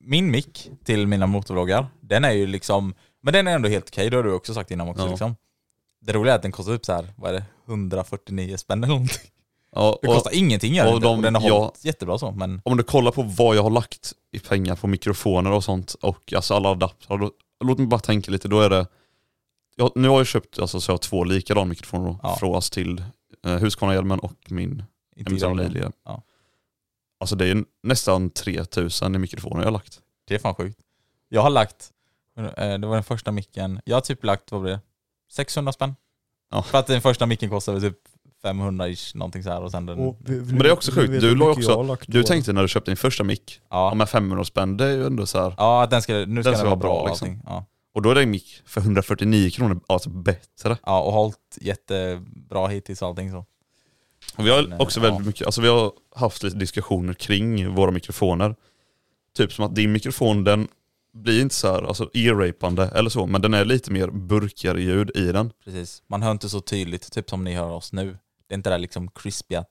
[0.00, 4.10] min mick till mina motorvloggar, den är ju liksom, men den är ändå helt okej,
[4.10, 5.08] det har du också sagt innan också Ja.
[5.10, 5.36] liksom.
[6.00, 8.92] Det roliga är att den kostar typ så här, vad är det, 149 spänn eller
[8.92, 9.30] någonting.
[9.72, 11.58] Ja, Det och kostar ingenting gör och den inte, de- och den har ja.
[11.58, 14.86] hållit jättebra så, men om du kollar på vad jag har lagt i pengar på
[14.86, 17.30] mikrofoner och sånt och alltså alla adaptrar, då,
[17.64, 18.86] låt mig bara tänka lite, då är det
[19.76, 22.36] jag, Nu har jag köpt alltså, så jag har två likadana mikrofoner då, Ja.
[22.36, 23.04] från till
[23.46, 24.82] eh, Husqvarna-hjälmen och min.
[25.16, 25.82] Lily.
[26.04, 26.22] Ja.
[27.20, 30.00] Alltså det är nästan 3000 i mikrofoner jag har lagt.
[30.28, 30.78] Det är fan sjukt.
[31.28, 31.90] Jag har lagt,
[32.38, 34.80] eh, det var den första micken, jag har typ lagt, vad blir det?
[35.32, 35.94] 600 spänn.
[36.50, 36.62] Ja.
[36.62, 37.98] För att den första micken kostade typ
[38.42, 39.98] 500 ish, någonting så här och sen den...
[39.98, 42.90] Och vi- Men det är också sjukt, du la också- Du tänkte när du köpte
[42.90, 43.88] din första mick, ja.
[43.88, 45.54] ja, med 500 spänn, det är ju ändå så här.
[45.58, 47.28] ja den ska, nu ska den, ska vara vara bra bra, liksom.
[47.28, 47.42] allting.
[47.46, 47.64] Ja.
[47.94, 50.78] Och då är det en mick för 149 kronor, alltså bättre.
[50.86, 53.44] ja, och hållit jättebra hittills och allting så.
[54.36, 55.04] Och vi har Men, också ja.
[55.06, 58.56] väldigt mycket, alltså vi har haft lite diskussioner kring våra mikrofoner.
[59.36, 60.68] Typ som att din mikrofon den
[61.12, 65.10] blir inte så här, alltså ear-rapande eller så, men den är lite mer burkigare ljud
[65.16, 65.52] i den.
[65.64, 66.02] Precis.
[66.06, 68.18] Man hör inte så tydligt, typ som ni hör oss nu.
[68.46, 69.64] Det är inte det där liksom crispiga,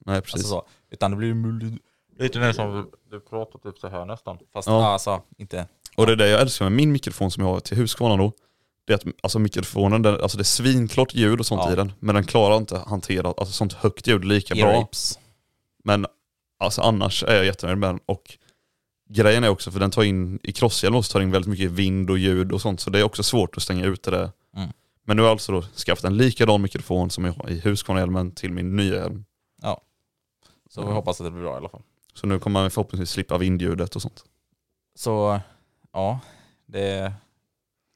[0.00, 0.34] Nej precis.
[0.34, 1.82] alltså så, utan det blir mulligt.
[2.18, 4.38] Lite mer som du pratar typ så här nästan.
[4.52, 4.86] Fast Ja.
[4.86, 5.66] alltså, inte...
[5.96, 8.32] Och det är det jag älskar med min mikrofon som jag har till Husqvarna då.
[8.86, 11.72] Det är att alltså mikrofonen, den, alltså det är svinklart ljud och sånt Ja.
[11.72, 14.64] i den, men den klarar inte att hantera alltså sånt högt ljud lika bra.
[14.72, 15.18] Ear-rapes.
[15.84, 16.06] Men
[16.58, 18.00] alltså annars är jag jättenöjd med den.
[18.06, 18.38] Och
[19.08, 22.10] grejen är också, för den tar in, i crosshjälm också tar in väldigt mycket vind
[22.10, 24.32] och ljud och sånt, så det är också svårt att stänga ute det.
[24.56, 24.68] Mm.
[25.04, 28.32] Men nu har jag alltså då skaffat en likadan mikrofon som jag har i Husqvarna-hjälmen
[28.32, 29.24] till min nya hjälm.
[30.70, 31.82] Så vi hoppas att det blir bra i alla fall.
[32.14, 34.24] Så nu kommer man förhoppningsvis slippa vindljudet och sånt.
[34.94, 35.40] Så
[35.96, 36.20] ja,
[36.66, 37.12] det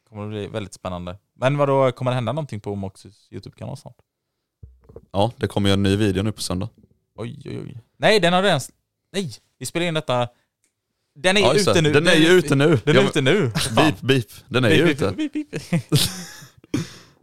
[0.08, 1.18] kommer att bli väldigt spännande.
[1.34, 3.96] Men vad då kommer det hända någonting på Moxys YouTube-kanal snart?
[5.12, 6.68] Ja, det kommer ju en ny video nu på söndag.
[7.14, 7.80] Oj, oj, oj.
[7.96, 8.60] Nej, den har redan...
[9.12, 10.28] Nej, vi spelar in detta...
[11.14, 11.80] Den är Ja, ute det.
[11.82, 11.92] nu.
[11.92, 12.78] Den är ju ute nu.
[12.84, 13.52] Den Ja, är ute nu.
[13.76, 14.26] Beep, beep.
[14.48, 15.12] Den är ju ute.
[15.12, 15.62] beep, beep, beep.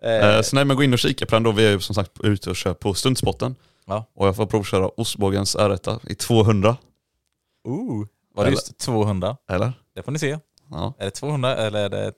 [0.01, 1.51] Eh, Eh, Så nej men gå in och kika på den då.
[1.51, 3.55] Vi är ju som sagt ute och kör på stundspotten.
[3.85, 4.05] Ja.
[4.13, 6.77] Och jag får provköra ostbågens R1 i 200.
[7.63, 8.07] Ooh.
[8.33, 9.37] Var det just 200?
[9.49, 9.73] Eller?
[9.95, 10.37] Det får ni se.
[10.71, 10.93] Ja.
[10.99, 12.05] Är det 200 eller är det...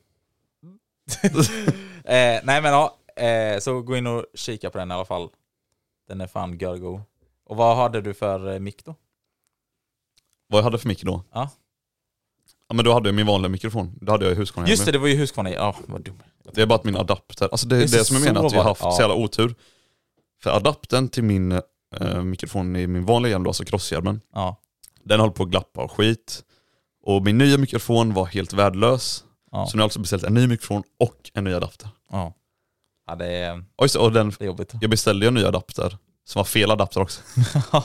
[2.03, 5.29] eh, nej men ja, eh, så gå in och kika på den i alla fall.
[6.07, 7.01] Den är fan görgo.
[7.45, 8.95] Och vad hade du för eh, mick då?
[10.47, 11.23] Vad jag hade för mick då?
[11.31, 11.49] Ja.
[12.67, 13.97] Ja men då hade jag min vanliga mikrofon.
[14.01, 15.49] Då hade jag Husqvarna Just det, det var ju Husqvarna.
[15.51, 16.21] Ja, vad dum.
[16.53, 18.57] Det är bara att min adapter, alltså det är det som jag menar att vi
[18.57, 18.91] har haft Ja.
[18.91, 19.55] så jävla otur.
[20.43, 21.51] För adaptern till min
[21.95, 24.55] eh, mikrofon i min vanliga hjälm, alltså crosshjälmen, Ja.
[25.03, 26.43] den höll på att glappa och skit.
[27.09, 29.23] Och min nya mikrofon var helt värdelös.
[29.51, 29.65] Ja.
[29.65, 31.89] Så nu har jag alltså beställt en ny mikrofon och en ny adapter.
[32.11, 32.33] Ja.
[33.07, 34.73] Ja, det är, Och, just, det, och den, det är jobbigt.
[34.81, 37.21] jag beställde ju en ny adapter, som var fel adapter också.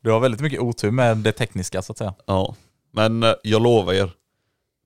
[0.00, 2.14] Du har väldigt mycket otur med det tekniska så att säga.
[2.26, 2.54] Ja.
[2.92, 4.10] Men eh, jag lovar er,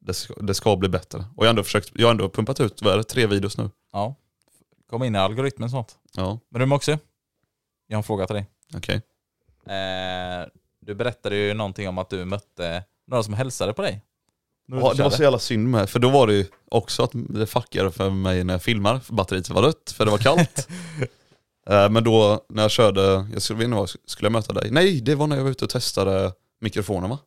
[0.01, 1.18] det ska, det ska bli bättre.
[1.18, 3.59] Och jag har ändå, försökt, jag har ändå pumpat ut, vad är det, tre videos
[3.59, 3.70] nu.
[3.92, 4.14] Ja.
[4.90, 5.92] Kom in i algoritmen snart.
[6.16, 6.99] Ja, Men du Moxie,
[7.87, 8.46] jag har en fråga till dig.
[8.77, 8.96] okej.
[9.77, 10.46] Eh,
[10.81, 14.03] du berättade ju någonting om att du mötte några som hälsade på dig.
[14.66, 17.46] Ja, det var så jävla synd med, för då var det ju också att det
[17.46, 20.68] fuckade för mig när jag filmar, för batteriet var rött, för det var kallt.
[21.66, 24.70] Eh, Men då när jag körde, jag skulle, vet inte vad, skulle jag möta dig?
[24.70, 27.18] Nej, det var när jag var ute och testade mikrofonen va?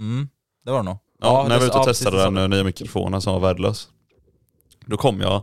[0.00, 0.28] Mm,
[0.64, 0.96] det var det nog.
[1.20, 3.88] Ja, när jag var ute och ja, testade den nya mikrofonen som var värdelös.
[4.86, 5.42] Då kom jag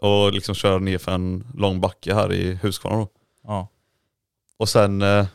[0.00, 3.08] och liksom körde ner för en lång backe här i Huskvarna då.
[3.42, 3.68] Ja.
[4.56, 5.26] Och sen eh,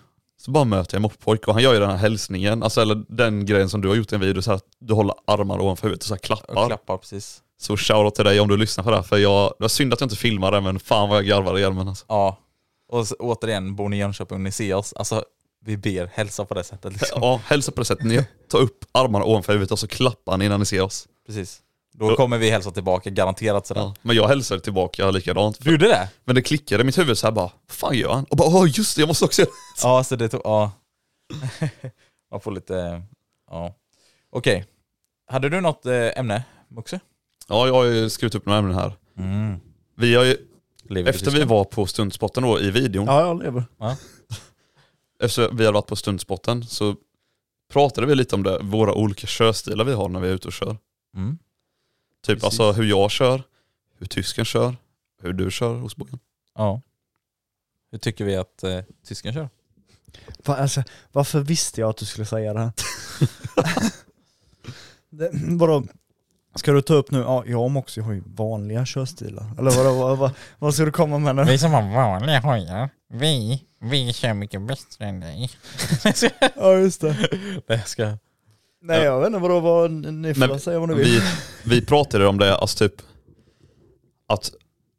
[0.46, 3.04] så bara möter jag en moppojk och han gör ju den här hälsningen, alltså eller
[3.10, 5.64] den grejen som du har gjort i en video, så här, att du håller armarna
[5.64, 6.58] ovanför huvudet och så här klappar.
[6.62, 7.42] Och klappar precis.
[7.62, 9.94] Så shoutout till dig om du lyssnar på det här, för jag, det var synd
[9.94, 12.06] att jag inte filmade men fan vad jag garvade i hjälmen alltså.
[12.10, 12.38] Ja.
[12.92, 14.94] Och s- återigen, bor ni i Jönköping, ni ser oss.
[14.94, 15.24] Alltså,
[15.66, 17.20] vi ber hälsa på det sättet liksom.
[17.22, 20.46] Ja, hälsa på det sättet, ni tar upp armarna ovanför huvudet och så klappar ni
[20.46, 21.08] innan ni ser oss.
[21.28, 21.60] Precis.
[21.94, 23.82] Då kommer vi hälsa tillbaka, garanterat sådär.
[23.82, 23.96] Ja.
[24.02, 25.58] Men jag hälsade tillbaka likadant.
[25.60, 26.10] Du gjorde det?
[26.26, 28.24] Men det klickade i mitt huvud så här bara, vad fan gör han?
[28.24, 29.88] Och bara, åh just det, jag måste också göra det.
[29.88, 30.72] Ja, så det tog, ja.
[32.32, 33.02] Man får lite,
[33.52, 33.76] ja.
[34.30, 34.66] Okej.
[35.28, 37.00] Hade du något eh, ämne, Muxe?
[37.48, 38.94] Ja, jag har ju skrivit upp några ämnen här.
[39.18, 39.60] Mm.
[39.96, 40.38] Vi har ju,
[40.84, 43.64] Lever efter vi var på stundspotten då i videon, Ja, jag lever.
[45.24, 46.96] efter vi hade varit på stundspotten så
[47.74, 50.54] pratade vi lite om det, våra olika körstilar vi har när vi är ute och
[50.54, 50.78] kör.
[51.16, 51.38] Mm.
[52.24, 52.44] Typ Precis.
[52.44, 53.44] alltså hur jag kör,
[53.98, 54.76] hur tysken kör,
[55.22, 56.20] hur du kör hos bojen.
[56.56, 56.82] Ja.
[57.92, 59.50] Hur tycker vi att eh, tysken kör?
[60.46, 62.72] Va, alltså, varför visste jag att du skulle säga det här?
[65.10, 65.84] det, vadå?
[66.56, 69.46] Ska du ta upp nu, ja jag och Moxie har ju vanliga körstilar.
[69.60, 71.44] Eller vadå, vad, vad, vad ska du komma med nu?
[71.44, 75.50] Vi som har vanliga hojar, vi, vi kör mycket bättre än dig.
[76.56, 77.16] Ja just det.
[77.68, 78.18] Nej, jag ska...
[78.86, 81.06] Nej jag vet inte vadå, vad, ni får Men säga vad ni vill.
[81.06, 81.22] Vi,
[81.64, 83.02] vi pratade om det, alltså typ
[84.28, 84.52] att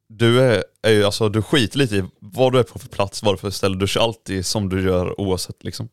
[0.09, 3.23] du är, är ju, alltså du skiter lite i vad du är på för plats,
[3.23, 5.89] vad du är för ställe, du kör alltid som du gör oavsett liksom.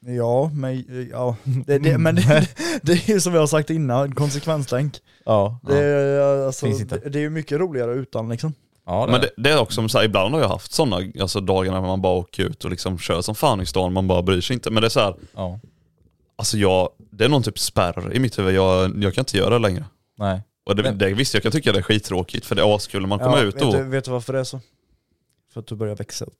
[0.00, 2.48] Ja, men, ja, det, det, men det,
[2.82, 4.98] det är ju som jag har sagt innan, konsekvenstänk.
[5.24, 5.60] Ja.
[5.62, 6.98] Det, är, alltså, Finns inte.
[6.98, 8.54] det, det är ju mycket roligare utan liksom.
[8.86, 11.12] Ja, det Men det, det är också som så här, ibland har jag haft sådana
[11.20, 14.08] alltså, dagar när man bara åker ut och liksom kör som fan i stan, man
[14.08, 14.70] bara bryr sig inte.
[14.70, 15.60] Men det är så här, Ja.
[16.40, 19.50] Alltså jag, det är någon typ spärr i mitt huvud, jag, jag kan inte göra
[19.50, 19.84] det längre.
[20.18, 20.42] Nej.
[20.66, 23.00] Och det, Men- det, visst jag kan tycka det är skittråkigt för det är askul
[23.02, 23.72] när man kommer ut vet, då.
[23.72, 24.60] du, vet du varför det är så?
[25.52, 26.34] För att du börjar växa upp.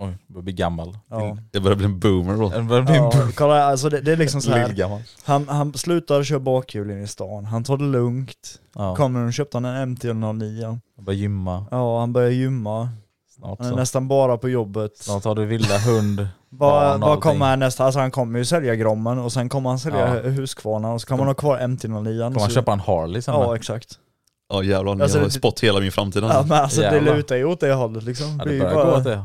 [0.00, 0.98] Oj, jag börjar bli gammal.
[1.10, 1.38] Ja.
[1.52, 2.52] Jag börjar bli en boomer då.
[2.54, 4.68] Jag börjar bli Ja, en kolla, alltså det, det är liksom så här.
[4.68, 5.02] lillgammal.
[5.24, 8.60] Han, han slutar köra bakhjul in i stan, han tar det lugnt.
[8.74, 8.96] Ja.
[8.96, 10.78] Kommer och köpte han en MT-09.
[10.96, 12.88] Jag börjar gymma Ja, han börjar gymma.
[13.38, 13.58] Snart.
[13.58, 13.76] Han är Så.
[13.76, 14.96] nästan bara på jobbet.
[14.98, 16.28] Snart har du villa, hund.
[16.48, 17.20] Vad barn och vad allting.
[17.22, 17.84] kommer han nästa?
[17.84, 20.30] Alltså han kommer ju sälja Grommen och sen kommer han sälja Ja.
[20.30, 22.04] Husqvarna och så kommer han ha kvar MT-09.
[22.04, 23.34] Kommer man så- köpa en Harley sen?
[23.34, 23.56] Ja med?
[23.56, 23.98] exakt.
[24.52, 26.24] Ja jävlar, ni Alltså, har det- spått hela min framtid.
[26.24, 27.16] Ja, men alltså det Jävlar.
[27.16, 28.26] lutar ju åt det hållet liksom.
[28.38, 29.22] Ja, det är det ju börjar gå bara åt det.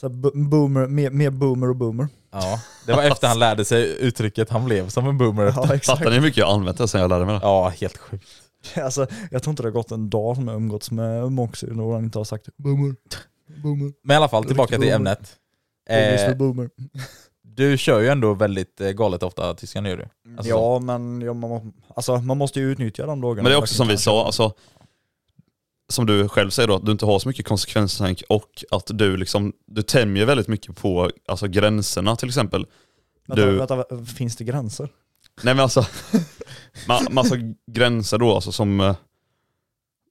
[0.00, 2.08] så här bo- boomer, mer, mer boomer och boomer.
[2.32, 5.52] Ja, det var efter han lärde sig uttrycket, han blev som en boomer.
[5.56, 5.86] Ja exakt.
[5.86, 7.40] Fattar ni hur mycket jag har använt det sen jag lärde mig det?
[7.42, 8.28] Ja, helt sjukt.
[8.82, 11.92] Alltså, jag tror inte det har gått en dag som jag umgåtts med Moxie då
[11.92, 12.96] han inte har sagt boomer,
[13.62, 15.16] boomer, Men i alla fall, tillbaka Riktigt till boomer.
[15.90, 16.30] ämnet.
[16.30, 16.70] Eh, boomer.
[17.42, 20.08] du kör ju ändå väldigt eh, galet ofta tyskan gör du.
[20.36, 23.42] Alltså, ja men ja, man, alltså, man måste ju utnyttja de dagarna.
[23.42, 24.52] Men det är också som vi sa, alltså,
[25.92, 29.16] som du själv säger då, att du inte har så mycket konsekvenstänk och att du
[29.16, 32.66] liksom, du tämjer väldigt mycket på alltså, gränserna till exempel.
[33.26, 33.84] Vänta, Du, vänta,
[34.16, 34.88] finns det gränser?
[35.42, 35.80] Nej men alltså,
[36.86, 37.34] ma- massa
[37.72, 38.96] gränser då alltså som, eh,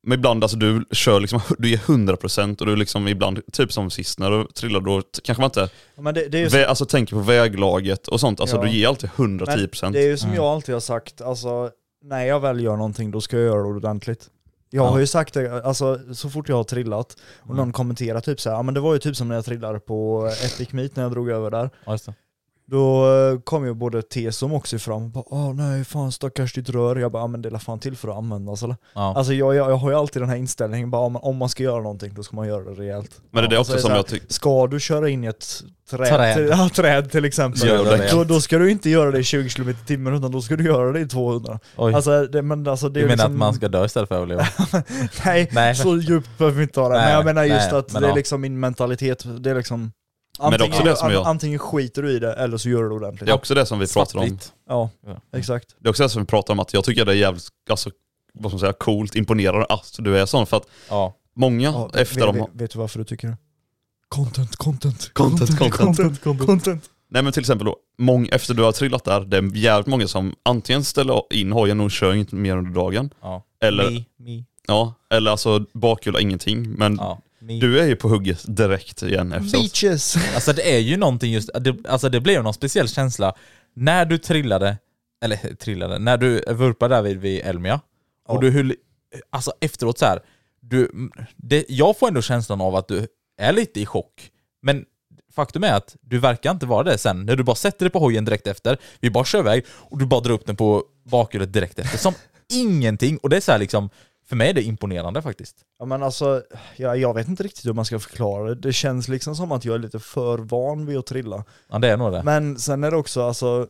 [0.04, 3.90] men ibland alltså du kör liksom, du ger 100% och du liksom ibland, typ som
[3.90, 6.58] sist när du trillade då, kanske man inte, Ja, Men det, det är ju så,
[6.58, 8.62] vä- alltså tänker på väglaget och sånt, alltså Ja.
[8.63, 9.92] du ger alltid 110%.
[9.94, 10.36] det är ju som Mm.
[10.44, 11.70] jag alltid har sagt, alltså
[12.04, 14.30] när jag väl gör någonting då ska jag göra det ordentligt.
[14.70, 14.90] Jag Ja.
[14.90, 17.58] har ju sagt det, alltså så fort jag har trillat och Mm.
[17.58, 19.80] någon kommenterar typ så här, ja men det var ju typ som när jag trillade
[19.80, 21.70] på Epic Meet när jag drog över där.
[22.71, 24.03] Då eh, kom ju både
[24.41, 26.95] och Moxie fram och bara Åh nej fan stackars ditt rör.
[26.95, 28.75] Jag bara, men det är fan till för att användas eller?
[28.95, 29.13] Ja.
[29.17, 31.82] Alltså jag, jag, jag har ju alltid den här inställningen, bara om man, ska göra
[31.82, 33.21] någonting då ska man göra det rejält.
[33.32, 35.23] Men det är det Alltså, också som så här, jag tycker, Ska du köra in
[35.23, 36.36] i ett träd, Träd.
[36.36, 39.49] Till, ja, träd till exempel, det då, då ska du inte göra det i 20
[39.49, 41.60] km i timmen utan då ska du göra det i 200.
[41.77, 41.93] Oj.
[41.93, 44.15] Alltså, det, men alltså, det du är menar liksom, att man ska dö istället för
[44.15, 44.47] att överleva?
[45.25, 45.75] Nej, Nej.
[45.75, 46.95] så djupt behöver vi inte ha det.
[46.95, 48.15] men Nej, jag menar just nej, att men det är ja.
[48.15, 49.91] liksom min mentalitet, det är liksom
[50.39, 52.89] Men Antingen, också det som jag- antingen skiter du i det eller så gör du
[52.89, 53.26] det ordentligt.
[53.26, 54.26] det är också det som vi pratar om.
[54.28, 54.54] Svartvitt.
[54.67, 55.38] Ja, Ja.
[55.38, 55.76] exakt.
[55.80, 57.89] Det är också det som vi pratar om att jag tycker det är jävligt, alltså,
[58.34, 60.45] vad ska man säga, coolt, imponerande att du är sån.
[60.45, 61.13] För att Ja.
[61.36, 63.38] många Ja, efter vet, de vet, vet du varför du tycker det?
[64.10, 65.78] Content, content, Content, content.
[66.21, 66.89] content, content.
[67.10, 70.08] Nej men till exempel då, mång, efter du har trillat där, det är jävligt många
[70.08, 73.10] som antingen ställer in hojen och kör inte mer under dagen.
[73.21, 73.43] Ja.
[73.62, 74.43] Eller, Me, me.
[74.67, 76.71] ja, eller alltså bakhjul ingenting.
[76.73, 77.19] Men Ja.
[77.39, 79.52] Du är ju på hugget direkt igen efteråt.
[79.52, 80.15] Beaches!
[80.36, 83.34] Alltså det är ju någonting just, det, alltså det blev någon speciell känsla
[83.73, 84.78] när du trillade,
[85.23, 87.82] eller trillade, när du vurpade där vid, vid Elmia
[88.28, 88.39] och Ja.
[88.41, 88.73] du höll,
[89.30, 90.19] alltså efteråt så här,
[90.62, 90.91] du,
[91.36, 94.86] det, jag får ändå känslan av att du är lite i chock, men
[95.36, 98.00] faktum är att du verkar inte vara det sen, när du bara sätter dig på
[98.00, 101.54] hojen direkt efter, vi bara kör iväg och du bara drar upp den på bakhjulet
[101.54, 102.13] direkt efter, som
[102.50, 103.89] ingenting, och det är så här liksom,
[104.30, 105.56] för mig är det imponerande faktiskt.
[105.80, 106.44] Ja men alltså,
[106.76, 108.56] ja, jag vet inte riktigt hur man ska förklara det.
[108.56, 111.44] Det känns liksom som att jag är lite för van vid att trilla.
[111.70, 112.24] Ja det är nog det.
[112.24, 113.68] Men sen är det också alltså,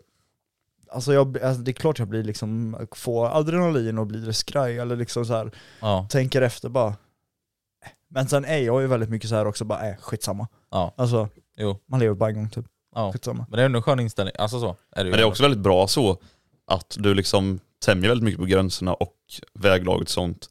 [0.92, 4.96] alltså, jag, alltså det är klart jag blir liksom, får adrenalin och blir skraj eller
[4.96, 6.96] liksom så här Ja, tänker efter bara.
[8.10, 10.48] Men sen är jag ju väldigt mycket så här också bara, äh, skitsamma.
[10.72, 12.66] ja, Alltså, jo, man lever bara en gång typ.
[12.96, 13.12] ja.
[13.14, 13.46] Skitsamma.
[13.50, 15.12] Men det är ändå en skön inställning, alltså så är det ju.
[15.12, 16.18] Men det är också väldigt bra så
[16.68, 19.14] att du liksom tämjer väldigt mycket på gränserna och
[19.60, 20.50] väglaget och sånt.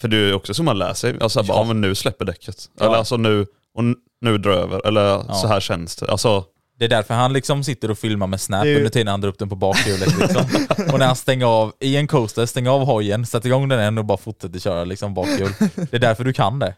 [0.00, 1.64] För det är ju också så man lär sig, alltså bara, ja.
[1.64, 2.56] men nu släpper däcket.
[2.78, 2.84] Ja.
[2.86, 3.84] Eller alltså nu, och
[4.20, 5.34] nu drar över, eller Ja.
[5.34, 6.10] så här känns det.
[6.10, 6.44] Alltså,
[6.78, 9.28] Det är därför han liksom sitter och filmar med Snap ju- under tiden han drar
[9.28, 10.44] upp den på bakhjulet liksom.
[10.92, 13.98] Och när han stänger av, i en coaster, stänger av hojen, sätter igång den igen
[13.98, 15.52] och bara fortsätter köra liksom bakhjul.
[15.90, 16.74] Det är därför du kan det.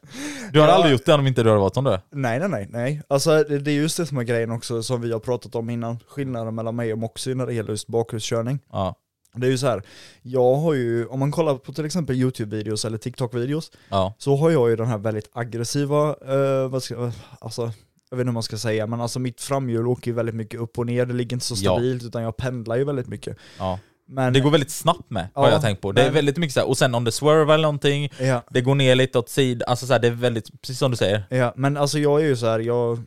[0.52, 0.76] Du hade Ja.
[0.76, 2.00] aldrig gjort det om inte du hade varit som du är.
[2.10, 3.02] Nej nej nej, nej.
[3.08, 5.70] Alltså det, det är just det som är grejen också som vi har pratat om
[5.70, 8.58] innan, skillnaden mellan mig och Moxie när det gäller just bakhjulskörning.
[8.72, 8.94] Ja,
[9.36, 9.82] Det är ju så här,
[10.22, 14.50] jag har ju, om man kollar på till exempel YouTube-videos eller TikTok-videos, ja, så har
[14.50, 17.62] jag ju den här väldigt aggressiva, eh, vad ska, alltså,
[18.10, 20.60] jag vet inte hur man ska säga, men alltså mitt framhjul åker ju väldigt mycket
[20.60, 21.72] upp och ner, det ligger inte så Ja.
[21.72, 23.36] stabilt utan jag pendlar ju väldigt mycket.
[23.58, 23.78] ja.
[24.06, 25.92] Men, Det går väldigt snabbt med, har Ja, jag tänkt på.
[25.92, 28.42] Det är men- väldigt mycket så här, och sen om det swerve eller någonting, ja,
[28.50, 30.96] det går ner lite åt sidan, alltså så här, det är väldigt, precis som du
[30.96, 31.24] säger.
[31.30, 33.02] ja, men alltså jag är ju så här, jag,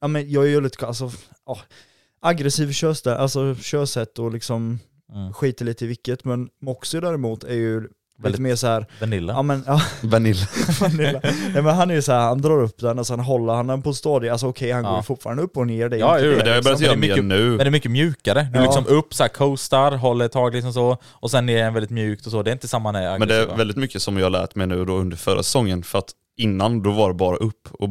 [0.00, 1.10] ja men jag är ju lite, alltså,
[1.46, 1.58] ja,
[2.20, 4.78] aggressiv körstä, alltså körsätt och liksom
[5.14, 5.32] Mm.
[5.32, 7.92] skiter lite i vilket, men Moxie däremot är ju lite
[8.22, 9.32] Väldigt- mer så här, Vanilla.
[9.32, 10.46] ja men, ja, Vanilla.
[10.80, 11.20] Vanilla.
[11.22, 13.66] Nej, men han är ju så här, han drar upp den och sen håller han
[13.66, 14.90] den på stadie, alltså okej han Ja.
[14.90, 16.36] går ju fortfarande upp och ner, det är Ja, jo, det.
[16.36, 17.48] Det har jag börjat det är göra mer mycket- nu.
[17.48, 18.48] Men det är mycket mjukare.
[18.52, 18.64] Du Ja.
[18.64, 22.26] liksom upp, så här, coastar, håller ett tag liksom så, och sen ner väldigt mjukt
[22.26, 22.42] och så.
[22.42, 24.66] Det är inte samma när Men det är väldigt mycket som jag har lärt mig
[24.66, 25.82] nu då under förra säsongen.
[25.82, 27.90] För att innan då var det bara upp och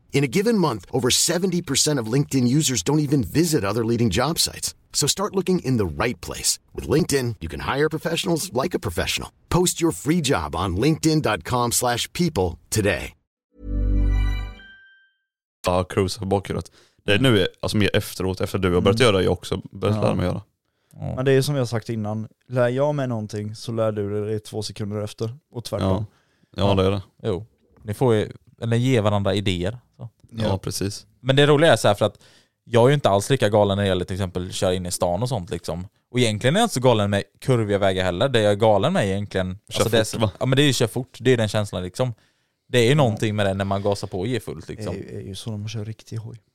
[0.13, 4.37] In a given month, over 70% of LinkedIn users don't even visit other leading job
[4.39, 4.75] sites.
[4.93, 6.59] So start looking in the right place.
[6.75, 9.29] With LinkedIn, you can hire professionals like a professional.
[9.49, 13.13] Post your free job on linkedin.com slash people today.
[15.67, 16.71] ja, cruisa på bakhjulet.
[17.05, 19.95] Det är nu alltså mer efteråt, efter du har börjat göra det, jag också börjat
[19.97, 20.03] Ja.
[20.03, 20.41] lära mig göra.
[21.15, 24.33] Men det är som jag sagt innan, lär jag mig någonting så lär du dig
[24.33, 26.05] det två sekunder efter, och tvärtom.
[26.55, 26.67] Ja.
[26.67, 27.01] ja, det är det.
[27.23, 27.45] Jo.
[27.83, 28.31] Ni får ju,
[28.61, 29.77] eller ge varandra idéer.
[29.97, 30.09] Så.
[30.29, 31.05] Ja, precis.
[31.19, 32.19] Men det roliga är så här för att
[32.63, 34.91] jag är ju inte alls lika galen när det gäller till exempel köra in i
[34.91, 35.87] stan och sånt liksom.
[36.11, 38.29] Och egentligen är jag inte så galen med kurviga vägar heller.
[38.29, 39.57] Det jag är galen med egentligen...
[39.69, 40.31] Kör det är, fort, så- va?
[40.39, 42.13] Ja men det är ju kör fort, det är den känslan liksom.
[42.69, 44.95] Det är ju någonting med det när man gasar på och ger fullt Det liksom.
[44.95, 46.37] är, ju- är ju så när man kör riktig hoj.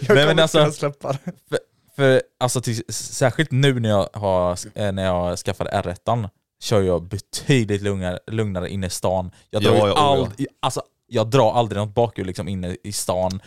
[0.00, 1.58] jag men kommer alltså- inte kunna släppa det.
[1.96, 6.28] För alltså till, särskilt nu när jag, har, eh, när jag skaffade R1
[6.66, 9.30] kör jag betydligt lugnare, lugnare inne i stan.
[9.50, 12.92] Jag drar Ja, ja, oh, allt, alltså jag drar aldrig något bakhjul liksom inne i
[12.92, 13.40] stan.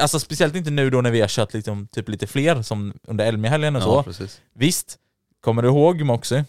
[0.00, 3.26] Alltså speciellt inte nu då när vi har kört liksom, typ lite fler, som under
[3.26, 4.02] Elmia-helgen och Ja, så.
[4.02, 4.40] precis.
[4.54, 4.98] Visst,
[5.40, 6.44] kommer du ihåg Moxie?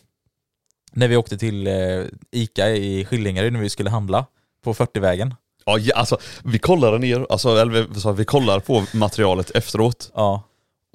[0.91, 4.25] När vi åkte till eh, Ica i Skillingaryd när vi skulle handla
[4.63, 5.35] på 40-vägen.
[5.65, 10.11] Ja, ja, alltså vi kollade ner, alltså, eller vi, så vi kollar på materialet efteråt.
[10.15, 10.43] Ja,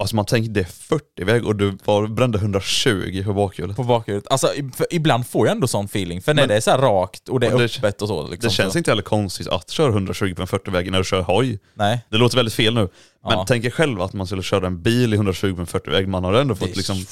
[0.01, 3.75] Alltså man tänker det är 40-väg och du var, brände 120 på bakhjulet.
[3.75, 4.23] på bakhjulet.
[4.29, 4.47] Alltså
[4.91, 7.47] ibland får jag ändå sån feeling, för när Men- det är så rakt och det
[7.47, 8.27] är Och det- öppet och så.
[8.27, 11.21] Liksom, Det känns inte heller konstigt att köra 120 på en 40-väg när du kör
[11.21, 11.59] hoj.
[11.73, 12.05] Nej.
[12.09, 12.79] Det låter väldigt fel nu.
[13.23, 13.45] Men Ja.
[13.47, 16.07] tänk er själv att man skulle köra en bil i 120 på en 40-väg.
[16.07, 17.05] Man har ändå fått liksom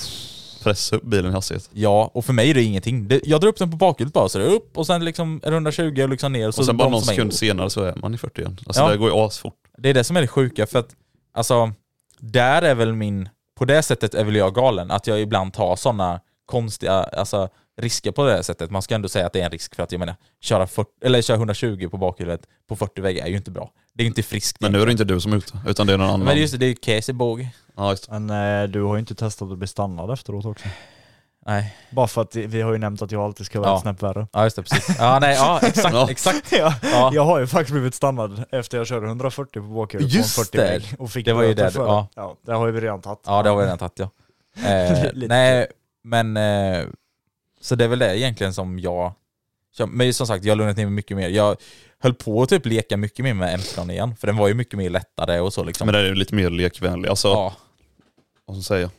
[0.64, 1.70] pressa upp bilen i hastighet.
[1.74, 3.10] Ja, och för mig är det ingenting.
[3.24, 5.50] Jag drar upp den på bakhjulet bara, så det är upp och sen liksom är
[5.52, 6.48] det 120 och liksom ner.
[6.48, 8.58] Och, så Och sen bara någon sekund senare så är man i 40 igen.
[8.68, 8.90] Alltså Ja.
[8.90, 9.54] det går ju asfort.
[9.78, 10.90] Det är det som är det sjuka, för att
[11.34, 11.72] alltså,
[12.20, 13.30] där är väl min...
[13.55, 18.11] På det sättet är väl jag galen, att jag ibland tar sådana konstiga alltså, risker
[18.11, 18.72] på det sättet.
[18.72, 20.89] Man ska ändå säga att det är en risk för att jag menar, köra, 40,
[21.01, 23.72] eller köra 120 på bakhjulet på 40 vägar är ju inte bra.
[23.93, 24.61] Det är ju inte friskt.
[24.61, 26.20] Men nu är det inte du som är ute, utan det är någon annan.
[26.20, 27.47] Men det är just det, det är ju Casey Båg.
[27.76, 27.95] Ja.
[28.09, 30.68] Men eh, du har ju inte testat att bli stannad efteråt också.
[31.48, 31.76] Nej.
[31.89, 33.82] Bara för att vi har ju nämnt att jag alltid ska vara Ja.
[33.82, 34.28] snäpp värre.
[34.34, 34.95] Ja just det, precis.
[35.00, 36.08] Ja nej, ja exakt, Ja.
[36.12, 36.52] exakt.
[36.52, 37.12] Ja, Ja.
[37.14, 40.36] Jag har ju faktiskt blivit stannad efter jag körde 140 på bakhjulet på en Just
[40.36, 40.64] 40 det.
[40.64, 42.08] väg och fick Det var ju det, för ja.
[42.16, 42.36] ja.
[42.45, 43.20] Det har vi redan tagit.
[43.26, 44.10] Ja det har vi redan tagit ja.
[44.70, 45.68] Eh, nej,
[46.04, 46.38] men...
[46.38, 46.86] Eh,
[47.62, 49.14] så det är väl det egentligen som jag...
[49.88, 51.30] Men som sagt, jag har lugnat ner mig mycket mer.
[51.30, 51.58] Jag
[52.00, 54.78] höll på att typ leka mycket mer med M-tron igen, för den var ju mycket
[54.78, 55.86] mer lättare och så liksom.
[55.86, 57.10] Men det är ju lite mer lekvänlig.
[57.10, 57.43] Alltså, Ja.
[57.43, 57.54] vad
[58.43, 58.89] ska man säga?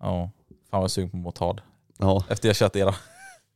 [0.00, 0.06] Ja.
[0.06, 0.30] Fan
[0.70, 1.60] vad jag är sugen på motard.
[1.98, 2.24] Ja.
[2.28, 2.94] Efter jag kört era.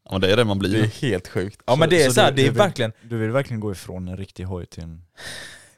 [0.05, 0.87] ja, men det är det man Det är blir.
[1.11, 1.61] helt sjukt.
[1.67, 2.93] Ja men det är så, här, du- det är du vill- verkligen...
[3.03, 5.03] Du vill verkligen gå ifrån en riktig hoj till en...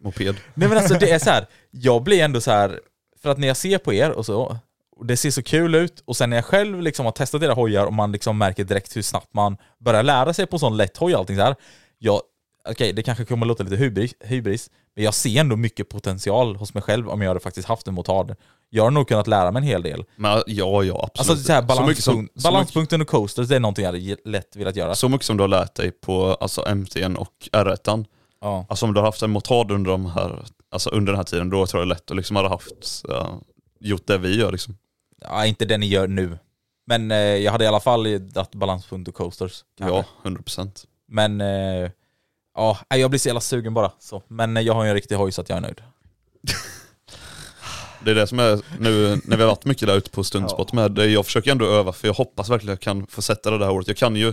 [0.01, 0.37] Moped.
[0.55, 1.47] Nej men alltså det är så här.
[1.71, 2.81] jag blir ändå så här
[3.23, 4.59] för att när jag ser på er och så,
[4.97, 7.53] och det ser så kul ut, och sen när jag själv liksom har testat era
[7.55, 10.97] hojar och man liksom märker direkt hur snabbt man börjar lära sig på sån lätt
[10.97, 11.55] hoj och allting så här.
[11.99, 12.21] Jag,
[12.69, 16.57] okej det kanske kommer att låta lite hybris, hybris, men jag ser ändå mycket potential
[16.57, 18.37] hos mig själv om jag hade faktiskt haft en motard.
[18.69, 20.05] Jag har nog kunnat lära mig en hel del.
[20.17, 21.31] Men ja, ja absolut.
[21.31, 23.93] Alltså så här, så, mycket balanspunkt, så, mycket, balanspunkten och coasters, det är någonting jag
[23.93, 24.95] hade lätt velat göra.
[24.95, 28.07] så mycket som du har lärt dig på alltså, MT'n och R1.
[28.41, 28.67] Ja.
[28.69, 31.51] Alltså om du har haft en motard under, de här, alltså, under den här tiden,
[31.51, 33.41] då tror jag det är lätt att liksom hade haft, ja,
[33.81, 34.77] gjort det vi gör liksom.
[35.21, 36.39] ja, inte det ni gör nu.
[36.87, 39.65] Men eh, jag hade i alla fall dragit balanspunkt och coasters.
[39.79, 39.97] kanske.
[39.97, 40.87] Ja, 100%.
[41.09, 41.91] Men eh,
[42.89, 43.93] ja, jag blir så jävla sugen bara.
[43.99, 44.23] Så.
[44.29, 45.83] Men eh, jag har ju en riktig hoj så att jag är nöjd.
[48.05, 50.73] Det är det som är nu när vi har varit mycket där ute på stundspot
[50.73, 50.99] med.
[50.99, 53.65] Jag försöker ändå öva för jag hoppas verkligen att jag kan få sätta det det
[53.65, 53.89] här året.
[53.89, 54.33] Jag kan ju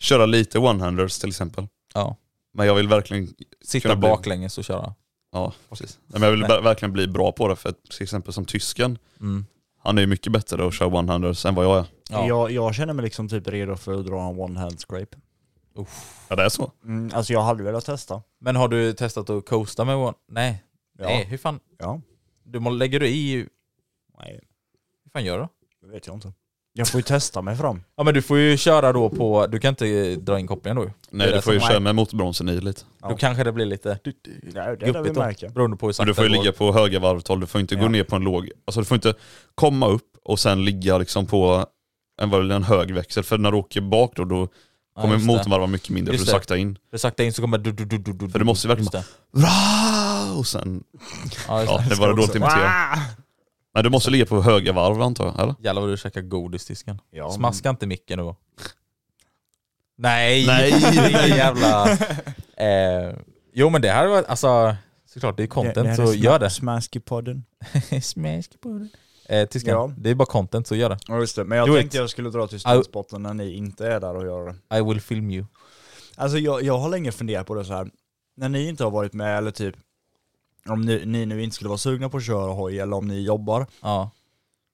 [0.00, 1.66] köra lite one-handers till exempel.
[1.94, 2.16] Ja.
[2.54, 3.28] Men jag vill verkligen,
[3.64, 4.94] Sitta Kunna bli- baklänges och köra.
[5.32, 5.98] ja precis.
[6.06, 6.48] Men jag vill Nej.
[6.50, 9.46] ver- verkligen bli bra på det för att, till exempel som tysken, Mm.
[9.82, 11.84] han är ju mycket bättre att köra one-handers än vad jag är.
[12.10, 12.26] Ja.
[12.28, 14.80] Jag, jag känner mig liksom typ redo för att dra en one hand
[15.74, 15.90] scrape.
[16.28, 16.72] Ja det är så.
[16.84, 18.22] Mm, alltså jag hade velat testa.
[18.40, 20.12] Men har du testat att coasta med one?
[20.28, 20.64] Nej.
[20.98, 21.04] Ja.
[21.06, 21.60] Nej, hur fan?
[21.78, 22.00] Ja.
[22.44, 23.46] Du må, lägger du i...
[24.18, 24.40] Nej,
[25.04, 25.48] Hur fan gör du?
[25.86, 26.32] det vet jag inte.
[26.72, 27.82] Jag får ju testa mig fram.
[27.96, 29.46] Ja men du får ju köra då på...
[29.46, 30.90] Du kan inte dra in kopplingen då ju.
[31.10, 32.82] Nej Det du får ju som- köra med motorbromsen i lite.
[33.02, 33.08] Ja.
[33.08, 34.10] Då kanske det blir lite Ja,
[34.52, 35.20] det är det vi guppigt då.
[35.20, 35.48] märker.
[35.48, 36.42] Beroende på hur Men sakta du får ju det går.
[36.44, 37.88] ligga på höga varvtal, du får inte gå Ja.
[37.88, 39.14] ner på en låg, alltså du får inte
[39.54, 41.66] komma upp och sen ligga liksom på
[42.22, 44.48] en, vad är det, en hög växel, för när du åker bak då, då
[45.00, 45.24] kommer det.
[45.24, 46.42] motorn varva mycket mindre Just för du det.
[46.42, 46.78] sakta in.
[46.92, 48.90] Du sakta in så kommer du, du, du, du, du, För du måste ju verkligen
[48.92, 49.04] det.
[49.40, 50.34] Bra!
[50.38, 50.84] Och sen,
[51.48, 51.88] Ja, ja det.
[51.88, 52.98] det var det dåligt imiterat.
[53.74, 55.54] Men du måste ligga på höga varv antar jag, eller?
[55.60, 56.98] Jävlar vad du käkar godisdisken.
[57.10, 58.36] Ja, Smaska inte micken då.
[59.98, 60.46] Nej!
[60.46, 60.70] Nej.
[61.28, 61.90] Jävla...
[62.56, 63.14] Eh,
[63.54, 64.76] jo men det här var alltså...
[65.06, 66.48] Såklart, det är content så gör det.
[66.48, 67.42] Smasky-podden.
[68.02, 68.88] Smask på det.
[69.30, 69.92] Eh, tyskan, Ja.
[69.96, 70.98] det är bara content så gör det.
[71.08, 72.00] Ja just det, men jag Do tänkte it.
[72.00, 74.78] jag skulle dra till stundspotten när ni inte är där och göra det.
[74.78, 75.44] I will film you.
[76.16, 77.88] Alltså jag, jag har länge funderat på det så här.
[78.36, 79.74] när ni inte har varit med eller typ
[80.68, 83.20] om ni, ni nu inte skulle vara sugna på att köra hoj eller om ni
[83.20, 84.10] jobbar Ja.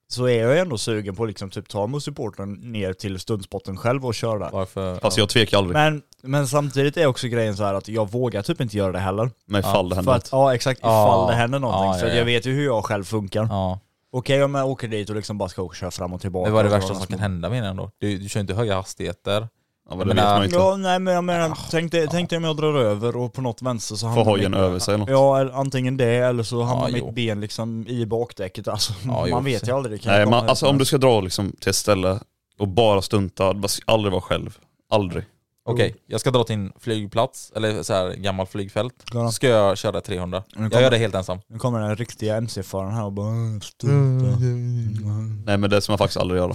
[0.09, 4.07] så är jag ändå sugen på att liksom typ ta motorsporten ner till stundspotten själv
[4.07, 4.51] och köra där.
[4.53, 4.99] Varför?
[4.99, 5.23] Fast ja.
[5.23, 8.61] jag tvekar aldrig Men, men samtidigt är också grejen så här att jag vågar typ
[8.61, 9.31] inte göra det heller.
[9.47, 10.29] med ifall det För händer att, något.
[10.33, 10.89] ja exakt, Ja.
[11.05, 11.87] ifall det händer någonting.
[11.87, 12.19] Ja, för ja, att ja.
[12.19, 13.47] jag vet ju hur jag själv funkar.
[13.51, 13.81] Ja.
[14.19, 16.45] Okej om jag åker dit och liksom bara ska åka och köra fram och tillbaka.
[16.45, 17.91] Men vad är det och värsta som kan hända med den då?
[17.99, 19.49] Du, du kör inte höga hastigheter.
[19.89, 20.57] Ja, men det Men, vet man äh, inte.
[20.57, 23.41] Ja, nej men jag menar, tänk dig, tänk dig om jag drar över och på
[23.41, 25.11] något vänster så Får hamnar hojen över sig eller något.
[25.11, 27.13] Ja, eller antingen det eller så hamnar Ja, mitt jo.
[27.13, 28.69] ben liksom i bakdäcket.
[28.69, 29.99] Alltså, Ja, man jo, vet så- ju aldrig.
[29.99, 32.21] Det kan ju Nej, komma man, alltså om du ska dra liksom till ett ställe
[32.59, 34.59] och bara stunta, bara aldrig vara själv.
[34.91, 35.25] Aldrig.
[35.67, 38.95] Okej, jag ska dra till en flygplats, eller så här gammal flygfält.
[39.13, 39.27] Ja.
[39.27, 40.43] Så ska jag köra 300.
[40.57, 41.39] Nu Jag kommer- gör det helt ensam.
[41.49, 44.27] Nu kommer den riktiga MC-föraren här och bara "Äh, stunta.
[44.37, 45.43] Mm.
[45.47, 46.55] Nej men det ska man faktiskt aldrig göra.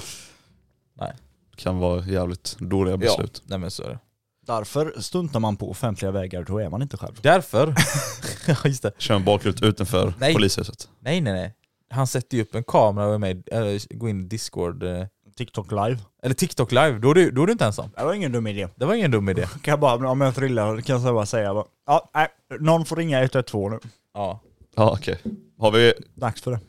[1.00, 1.14] Nej.
[1.52, 3.44] Det kan vara jävligt dåliga beslut.
[3.46, 4.00] Nej men så är det.
[4.48, 7.20] Därför stuntar man på offentliga vägar, då är man inte själv.
[7.22, 7.76] Därför,
[8.48, 8.92] ja just det.
[8.98, 10.34] Kör en baklut utanför Nej.
[10.34, 10.90] polishuset.
[11.00, 11.54] Nej nej nej.
[11.94, 15.06] Han sätter ju upp en kamera och är med, eller går in i Discord, eh,
[15.46, 15.98] TikTok live.
[16.24, 17.90] eller TikTok live, då är, du, då är du inte ensam.
[17.98, 18.68] Det var ingen dum idé.
[18.76, 19.42] Det var ingen dum idé.
[19.62, 22.28] Kan jag bara, om jag trillar kan jag bara säga bara, ja, nej,
[22.60, 23.80] någon får ringa 112 nu.
[24.14, 24.40] Ja.
[24.76, 25.20] Ja okej.
[25.60, 26.60] Har vi, Dags för det.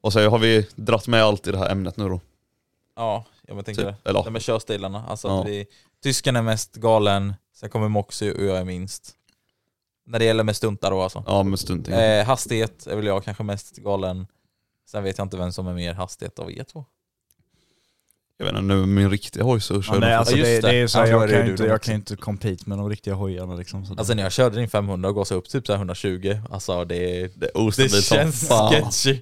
[0.00, 2.20] vad säger jag, har vi dratt med allt i det här ämnet nu då?
[2.96, 4.10] Ja, jag tänker Typ, det.
[4.10, 5.04] eller- Det med körstilarna.
[5.08, 5.40] Alltså Ja.
[5.40, 5.66] att vi,
[6.02, 9.12] tysken är mest galen, sen kommer Moxie och jag är minst.
[10.06, 11.24] När det gäller med stuntar då alltså.
[11.26, 11.94] Ja med stunting.
[11.94, 14.26] Eh, hastighet är väl jag kanske mest galen.
[14.88, 16.84] Sen vet jag inte vem som är mer hastighet av er två.
[18.38, 20.36] Jag vet inte, nu med min riktiga hoj så kör Men det, är jag alltså,
[20.36, 20.88] Ja, det, det är det.
[20.88, 21.86] så här, Ja, då är jag, det kan ju inte, jag också.
[21.86, 23.86] kan inte compete med de riktiga hojarna liksom.
[23.86, 26.38] Så det- Alltså när jag körde din 500 och gasade upp typ så här 120,
[26.50, 26.96] alltså det,
[27.36, 28.72] Det är det känns fan.
[28.72, 29.20] sketchy.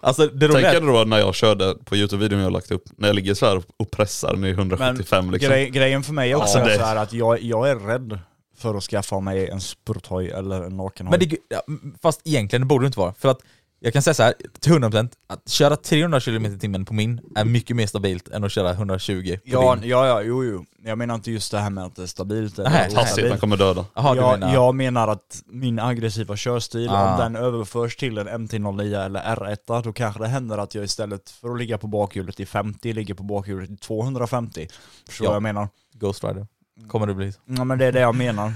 [0.00, 3.08] Alltså det Tänk er då när jag körde på Youtube-videon jag har lagt upp, när
[3.08, 5.50] jag ligger så här och pressar i 175 liksom.
[5.50, 8.18] grej, grejen för mig är också Alltså, det- så här att jag, jag är rädd
[8.58, 11.18] för att skaffa mig en spurthoj eller en nakenhoj.
[11.18, 11.62] Men det, ja,
[12.02, 13.14] fast egentligen det borde det inte vara.
[13.18, 13.38] För att
[13.80, 17.20] jag kan säga så här, till 100% att köra 300 km i timmen på min
[17.36, 19.88] är mycket mer stabilt än att köra 120 på ja, din.
[19.90, 20.64] ja, ja, jo, jo.
[20.84, 23.40] Jag menar inte just det här med att det är stabilt eller Nej, Hastigheten ostabilt.
[23.40, 23.86] kommer döda.
[23.94, 24.54] Jaha, du jag, menar...
[24.54, 27.12] jag menar att min aggressiva körstil, Ah.
[27.12, 31.30] om den överförs till en MT-09 eller R1, då kanske det händer att jag istället
[31.30, 34.68] för att ligga på bakhjulet i 50, ligger på bakhjulet i 250.
[35.08, 35.30] Förstår Ja.
[35.30, 35.68] vad jag menar?
[35.94, 36.46] Ghost Rider.
[36.88, 37.32] Kommer det bli.
[37.44, 38.52] Ja men det är det jag menar.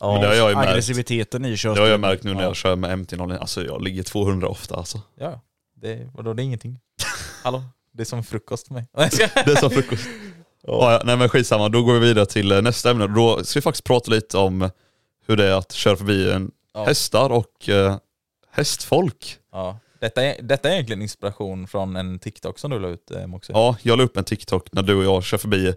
[0.00, 0.68] Men det har jag ju märkt.
[0.70, 1.90] Aggressiviteten i Det har körstilen.
[1.90, 2.46] jag märkt nu när Ja.
[2.48, 5.00] jag kör med MT-09, alltså jag ligger 200 ofta alltså.
[5.18, 5.40] Ja,
[5.76, 6.78] det, vadå, det är ingenting.
[7.42, 7.62] Hallå?
[7.92, 8.86] Det är som frukost för mig.
[9.44, 10.04] Det är som frukost.
[10.62, 13.06] Ja, ja, nej men skitsamma, då går vi vidare till eh, nästa ämne.
[13.06, 14.70] Då ska vi faktiskt prata lite om
[15.26, 16.84] hur det är att köra förbi en Ja.
[16.84, 17.96] hästar och eh,
[18.52, 19.36] hästfolk.
[19.52, 19.78] Ja.
[20.00, 23.56] Detta, är, detta är egentligen inspiration från en TikTok som du la ut eh, Moxie.
[23.56, 25.74] Ja, jag la upp en TikTok när du och jag kör förbi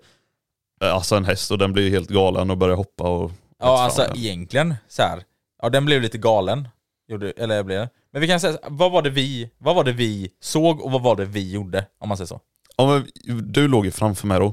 [0.81, 3.31] eh, alltså en häst och den blir helt galen och börjar hoppa och...
[3.63, 5.23] Ja, alltså egentligen så här.
[5.61, 6.67] Ja, den blev lite galen.
[7.07, 7.87] Gjorde, eller jag blev.
[8.11, 11.01] Men vi kan säga, vad var, det vi, vad var det vi såg och vad
[11.03, 11.85] var det vi gjorde?
[11.99, 12.39] Om man säger så.
[12.77, 13.07] Ja, men
[13.51, 14.45] du låg ju framför mig då.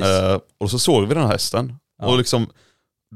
[0.00, 1.74] Eh, och så såg vi den här hästen.
[1.98, 2.06] Ja.
[2.06, 2.46] Och liksom,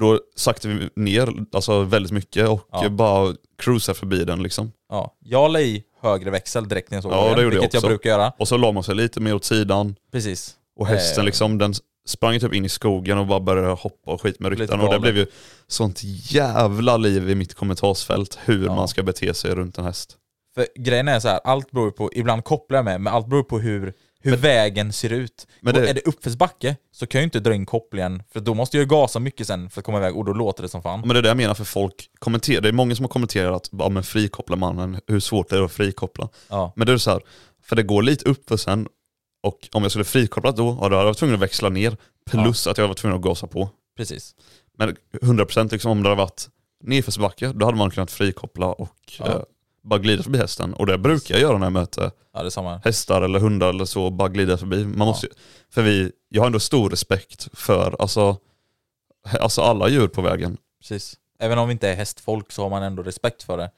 [0.00, 2.88] då sakta vi ner alltså väldigt mycket och Ja.
[2.88, 4.72] bara cruisade förbi den liksom.
[4.88, 7.60] Ja, jag la i högre växel direkt när jag såg Ja, den, det gjorde jag
[7.60, 7.88] vilket jag, också.
[7.88, 8.32] brukar göra.
[8.38, 9.96] Och så la man sig lite mer åt sidan.
[10.12, 10.54] Precis.
[10.76, 11.74] Och hästen Eh, liksom, den
[12.08, 14.80] sprang typ in i skogen och bara började hoppa och skit med ryttaren.
[14.80, 15.26] Och det blev ju
[15.66, 16.00] sånt
[16.32, 18.74] jävla liv i mitt kommentarsfält hur Ja.
[18.74, 20.16] man ska bete sig runt en häst.
[20.54, 23.42] För grejen är så här, allt beror på, ibland kopplar jag med, men allt beror
[23.42, 25.46] på hur, hur vägen ser ut.
[25.60, 28.54] Men det- är det uppförsbacke så kan jag ju inte dra in kopplingen, för då
[28.54, 30.82] måste jag ju gasa mycket sen för att komma iväg och då låter det som
[30.82, 31.00] fan.
[31.00, 33.54] Men det är det jag menar för folk kommenterar, det är många som har kommenterat
[33.56, 36.28] att ja, men frikoppla mannen, hur svårt det är att frikoppla.
[36.48, 37.20] Ja, Men det är så här,
[37.62, 38.88] för det går lite upp för sen
[39.40, 41.96] och om jag skulle frikoppla då, ja, då hade jag varit tvungen att växla ner.
[42.30, 43.70] Plus att jag var tvungen att gasa på.
[43.96, 44.34] precis.
[44.78, 46.48] Men 100% liksom om det hade varit
[46.84, 49.26] nedförsbacke, då hade man kunnat frikoppla och Ja.
[49.26, 49.40] eh,
[49.82, 50.74] bara glida förbi hästen.
[50.74, 54.28] Och det brukar jag göra när jag möter Ja, hästar eller hundar eller så, bara
[54.28, 54.84] glida förbi.
[54.84, 55.32] Man måste, ju-
[55.70, 58.36] för vi, jag har ändå stor respekt för alltså,
[59.40, 60.56] alltså alla djur på vägen.
[60.80, 61.16] Precis.
[61.38, 63.70] Även om vi inte är hästfolk så har man ändå respekt för det.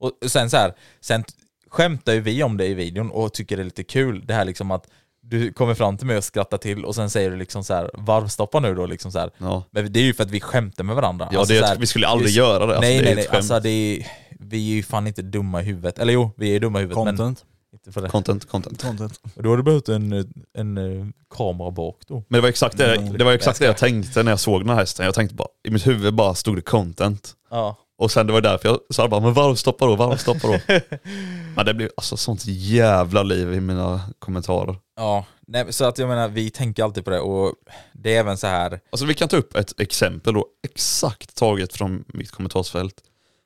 [0.00, 1.24] Och sen så här, sen
[1.70, 4.24] skämtar ju vi om det i videon och tycker det är lite kul.
[4.26, 4.88] Det här liksom att
[5.28, 7.90] du kommer fram till mig och skrattar till och sen säger du liksom så här
[7.94, 9.30] varvstoppa nu då liksom så här.
[9.38, 11.28] Ja, Men det är ju för att vi skämtar med varandra.
[11.32, 12.76] ja Alltså det, så här, vi skulle aldrig är- göra det.
[12.76, 14.06] Alltså, nej det nej nej, alltså det är,
[14.40, 15.98] vi är ju fan inte dumma i huvudet.
[15.98, 17.44] Eller jo, vi är dumma i huvudet men Content.
[17.72, 18.08] inte för det.
[18.08, 18.82] Content, content.
[18.82, 19.20] Content.
[19.36, 21.06] Och då har du behövt en, en, en eh,
[21.36, 22.14] kamera bak då.
[22.14, 23.18] Men det var exakt det, Mm.
[23.18, 25.04] det, var exakt det jag tänkte när jag såg den här hästen.
[25.06, 27.32] Jag tänkte bara, i mitt huvud bara stod det content.
[27.50, 27.76] Ja.
[27.98, 30.58] Och sen det var därför jag sa bara, men varvstoppa då, varvstoppa då.
[31.56, 34.76] men det blev alltså sånt jävla liv i mina kommentarer.
[34.96, 37.54] Ja, nej, så att jag menar vi tänker alltid på det och
[37.92, 41.72] det är även så här Alltså vi kan ta upp ett exempel då, exakt taget
[41.72, 42.94] från mitt kommentarsfält.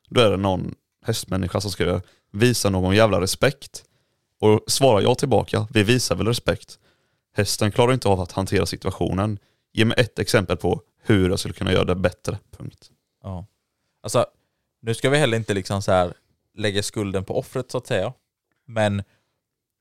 [0.08, 0.74] Då är det någon
[1.04, 2.00] hästmänniska som skriver,
[2.32, 3.84] visa någon jävla respekt.
[4.40, 6.78] Och svarar jag tillbaka, vi visar väl respekt.
[7.36, 9.38] Hästen klarar inte av att hantera situationen.
[9.72, 12.38] Ge mig ett exempel på hur jag skulle kunna göra det bättre.
[12.56, 12.90] Punkt.
[13.22, 13.46] Ja.
[14.02, 14.26] Alltså,
[14.82, 16.14] nu ska vi heller inte liksom så här
[16.54, 18.12] lägga skulden på offret så att säga.
[18.66, 19.02] Men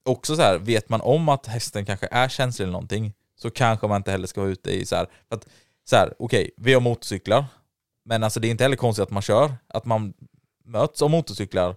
[0.06, 3.88] också så här, vet man om att hästen kanske är känslig eller någonting så kanske
[3.88, 5.08] man inte heller ska vara ute i så här.
[5.30, 5.48] För att,
[5.90, 7.46] så här, okej, vi har motorcyklar.
[8.06, 10.14] Men alltså det är inte heller konstigt att man kör, att man
[10.66, 11.76] möts av motorcyklar.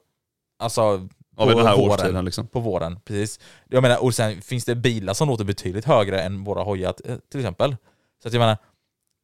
[0.58, 1.90] Alltså Ja, vid den här våren.
[1.90, 2.46] årstiden liksom.
[2.46, 3.40] På våren, precis.
[3.68, 6.92] Jag menar, och sen finns det bilar som låter betydligt högre än våra hojar
[7.30, 7.76] till exempel.
[8.22, 8.56] Så att jag menar,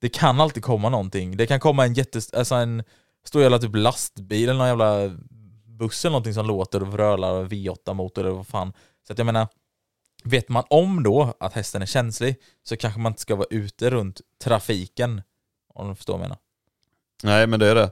[0.00, 1.36] det kan alltid komma någonting.
[1.36, 2.32] Det kan komma en jättes...
[2.32, 2.82] Alltså en
[3.24, 5.18] Står jävla typ lastbil eller någon jävla
[5.64, 8.72] buss eller någonting som låter och vrölar V8-motor eller vad fan.
[9.06, 9.48] Så att jag menar,
[10.24, 13.90] vet man om då att hästen är känslig så kanske man inte ska vara ute
[13.90, 15.22] runt trafiken
[15.74, 16.38] Om du förstår vad jag menar.
[17.22, 17.90] Nej men det är det.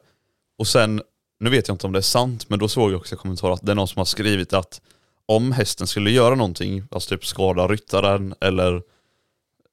[0.58, 1.02] Och sen,
[1.40, 3.52] nu vet jag inte om det är sant, men då såg jag också i kommentarer
[3.52, 4.80] att det är någon som har skrivit att
[5.26, 8.82] om hästen skulle göra någonting, alltså typ skada ryttaren eller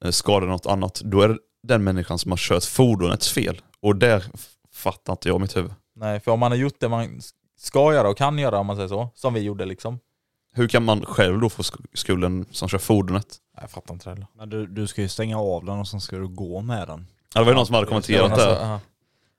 [0.04, 3.62] eh, skada något annat, då är det den människan som har kört fordonets fel.
[3.80, 4.24] Och det
[4.76, 5.72] fattar inte jag i mitt huvud.
[5.96, 7.22] Nej, för om man har gjort det man
[7.60, 10.00] ska göra och kan göra om man säger så, som vi gjorde liksom.
[10.54, 13.26] Hur kan man själv då få sk- skulden som kör fordonet?
[13.56, 14.28] Nej, Jag fattar inte det heller.
[14.38, 17.08] Men du, du ska ju stänga av den och sen ska du gå med den.
[17.34, 18.56] Ja, det var ju någon som hade kommenterat Alltså, det.
[18.62, 18.80] ja.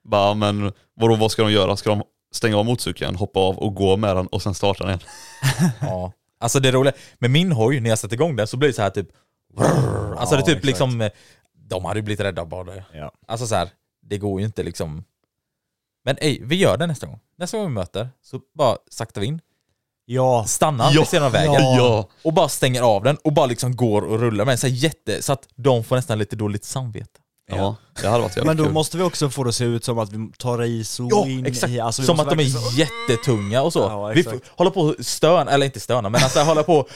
[0.05, 1.77] Bara, men vadå, vad ska de göra?
[1.77, 4.89] Ska de stänga av motorcykeln, hoppa av och gå med den och sen starta den
[4.89, 5.01] igen?
[5.81, 6.13] Ja.
[6.41, 8.83] Alltså det roliga, med min hoj, när jag sätter igång den så blir det så
[8.83, 9.09] här typ...
[10.17, 10.65] Alltså det är typ exakt.
[10.65, 11.11] liksom...
[11.69, 12.85] De hade ju blivit rädda bara det.
[12.93, 13.13] Ja.
[13.27, 13.69] Alltså så här,
[14.03, 15.05] det går ju inte liksom...
[16.07, 17.21] Men ej, vi gör det nästa gång.
[17.39, 19.41] Nästa gång vi möter, så bara saktar vi in,
[20.09, 22.09] Ja, stannar Ja, vid sidan av vägen ja.
[22.25, 24.75] och bara stänger av den och bara liksom går och rullar med den så, här
[24.75, 27.21] jätte, så att de får nästan lite dåligt samvete.
[27.51, 28.73] Ja, det hade varit jävligt men då kul.
[28.73, 31.27] måste vi också få det att se ut som att vi tar i så Ja,
[31.27, 31.73] in exakt.
[31.73, 31.81] i...
[31.81, 33.79] Alltså, Som att de är så- jättetunga och så.
[33.79, 34.25] Ja, vi
[34.57, 36.89] hålla på och stöna, eller inte stöna, men alltså hålla på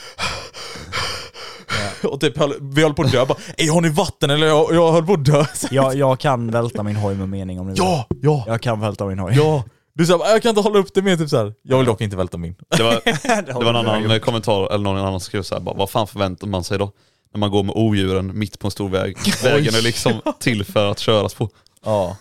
[2.05, 3.39] och typ håll- vi håller på att dö bara
[3.73, 5.45] har ni vatten eller jag, jag höll på att dö.
[5.71, 7.83] Jag, jag kan välta min hoj med mening om ni vill.
[7.83, 9.33] Ja, ja, Jag kan välta min hoj.
[9.37, 9.65] ja.
[9.95, 11.55] Du sa jag kan inte hålla upp det mer typ så här.
[11.63, 12.55] Jag vill dock inte välta min.
[12.77, 13.01] Det var,
[13.47, 16.65] det var en annan kommentar, eller någon annan skrev såhär bara, vad fan förväntar man
[16.65, 16.93] sig då?
[17.35, 19.17] När man går med odjuren mitt på en stor väg.
[19.45, 21.49] Vägen är liksom till för att köras på.
[21.85, 22.17] Ja.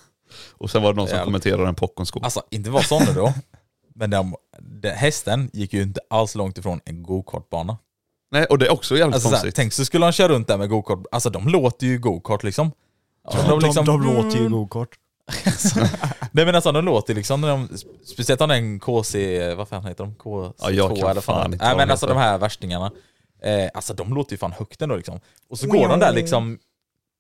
[0.58, 1.26] Och sen var det någon som Jävlar.
[1.26, 2.24] kommenterade en popcornskål.
[2.24, 3.34] Alltså inte var sån då.
[3.95, 7.78] Men den, den, hästen gick ju inte alls långt ifrån en go-kartbana.
[8.32, 9.56] Nej, och det är också jävligt Alltså, så här, konstigt.
[9.56, 11.00] tänk så skulle han köra runt där med go-kart.
[11.12, 12.72] Alltså de låter ju go-kart liksom.
[13.48, 14.90] De, liksom- de, låter ju gokart.
[16.32, 17.70] Nej men alltså de låter liksom, när de,
[18.06, 20.16] speciellt om den KC, vad fan heter de?
[20.16, 21.54] KC2 Ja, jag kan eller fan fan.
[21.54, 22.16] inte Nej vad men de alltså heter.
[22.16, 22.92] de här värstingarna.
[23.42, 25.20] Eh, alltså de låter ju fan högt ändå liksom.
[25.50, 26.60] Och så går de där liksom,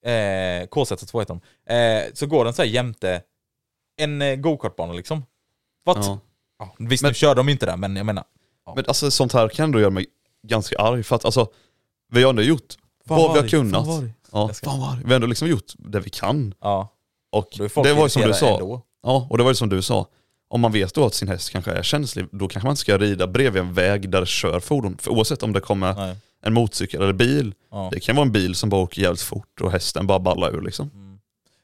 [0.05, 1.73] eh, KZ2 heter de.
[1.73, 3.21] Eh, så går den så här jämte
[3.97, 5.23] en eh, go-kartbana liksom.
[5.83, 5.97] Vad?
[5.97, 6.19] Ja.
[6.59, 6.75] Ja.
[6.79, 8.23] visst Men- nu kör de ju inte där men jag menar.
[8.75, 10.05] Men alltså sånt här kan ändå göra mig
[10.47, 11.47] ganska arg för att alltså,
[12.11, 12.75] vi har ändå gjort
[13.07, 13.85] Fan vad vi har arg, kunnat.
[13.85, 14.13] fan vad arg.
[14.31, 14.99] Ja, ska- fan vad arg.
[15.03, 16.53] Vi har ändå liksom gjort det vi kan.
[16.61, 16.95] Ja.
[17.31, 18.53] Och det var ju som du sa.
[18.53, 18.81] ändå.
[19.03, 20.07] Ja, och det var ju som du sa.
[20.51, 22.97] Om man vet då att sin häst kanske är känslig, då kanske man inte ska
[22.97, 24.97] rida bredvid en väg där det kör fordon.
[24.97, 26.15] För oavsett om det kommer Nej.
[26.43, 27.89] en motorcykel eller bil, Ja.
[27.93, 30.61] det kan vara en bil som bara åker jävligt fort och hästen bara ballar ur
[30.61, 30.89] liksom.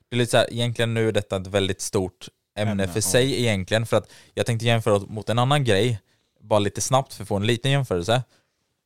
[0.10, 2.98] Det är lite så här, egentligen nu är detta ett väldigt stort ämne, Ämne, för
[2.98, 3.02] ja.
[3.02, 6.00] sig egentligen, för att jag tänkte jämföra mot en annan grej,
[6.44, 8.24] bara lite snabbt för att få en liten jämförelse.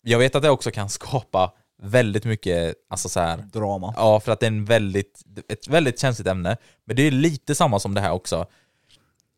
[0.01, 3.93] Jag vet att det också kan skapa väldigt mycket, alltså så här, Drama.
[3.97, 7.55] ja för att det är en väldigt, ett väldigt känsligt ämne, men det är lite
[7.55, 8.45] samma som det här också.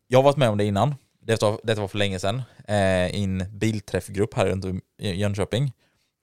[0.08, 3.06] Jag har varit med om det innan, det var, det var för länge sedan, eh,
[3.16, 4.64] i en bilträffgrupp här runt
[5.02, 5.72] i Jönköping,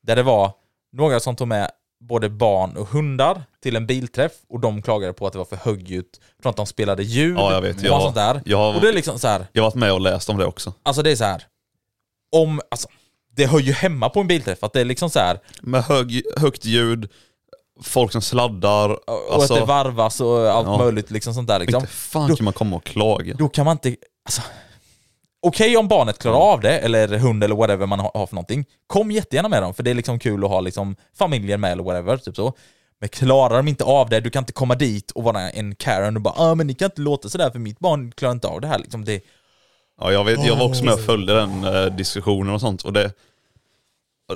[0.04, 0.52] där det var
[0.92, 5.28] några som tog med både barn och hundar till en bilträff och de klagade på
[5.28, 7.78] att det var för högljutt från att de spelade ljud Ja, jag vet.
[7.78, 8.42] och Jag- sånt där.
[8.46, 10.46] jag- Och det är liksom så här, Jag har varit med och läst om det
[10.46, 10.74] också.
[10.84, 11.44] alltså det är så här.
[12.32, 12.88] om, alltså,
[13.36, 16.22] det hör ju hemma på en bilträff, att det är liksom så här, Med hög,
[16.38, 17.10] högt ljud,
[17.84, 18.90] folk som sladdar.
[18.90, 20.78] och alltså, att det varvas och allt Ja.
[20.78, 21.80] möjligt liksom sånt där liksom.
[21.82, 23.34] Inte fan kan man komma och klaga.
[23.34, 24.42] Då kan man inte, alltså,
[25.42, 28.66] Okej om barnet klarar av det, eller hund eller whatever man har har för någonting.
[28.88, 31.84] Kom jättegärna med dem, för det är liksom kul att ha liksom familjen med eller
[31.84, 32.54] whatever, typ så.
[33.00, 36.16] Men klarar de inte av det, du kan inte komma dit och vara en Karen
[36.16, 38.62] och bara ah, men ni kan inte låta sådär för mitt barn klarar inte av
[38.62, 39.06] det här liksom.
[39.06, 39.22] Det,
[40.00, 42.84] Ja, jag, vet, jag var också med och följde den eh, diskussionen och sånt.
[42.84, 43.12] Och det,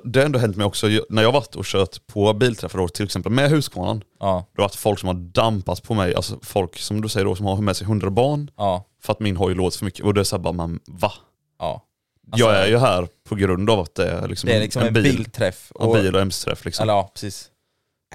[0.03, 3.05] det har ändå hänt mig också, när jag varit och kört på bilträffar då, till
[3.05, 4.03] exempel med Husqvarnan.
[4.19, 7.25] ja, Det har varit folk som har dampat på mig, alltså folk som du säger
[7.25, 10.05] då som har med sig hundra barn ja, för att min hoj låter för mycket.
[10.05, 11.11] Och det är såhär bara, man, va?
[11.59, 11.83] ja.
[12.31, 14.83] Alltså, jag är ju här på grund av att det är liksom, Det är liksom
[14.83, 15.71] en, bilträff.
[15.79, 16.83] En bil och MC-träff liksom.
[16.83, 17.49] Eller ja, precis.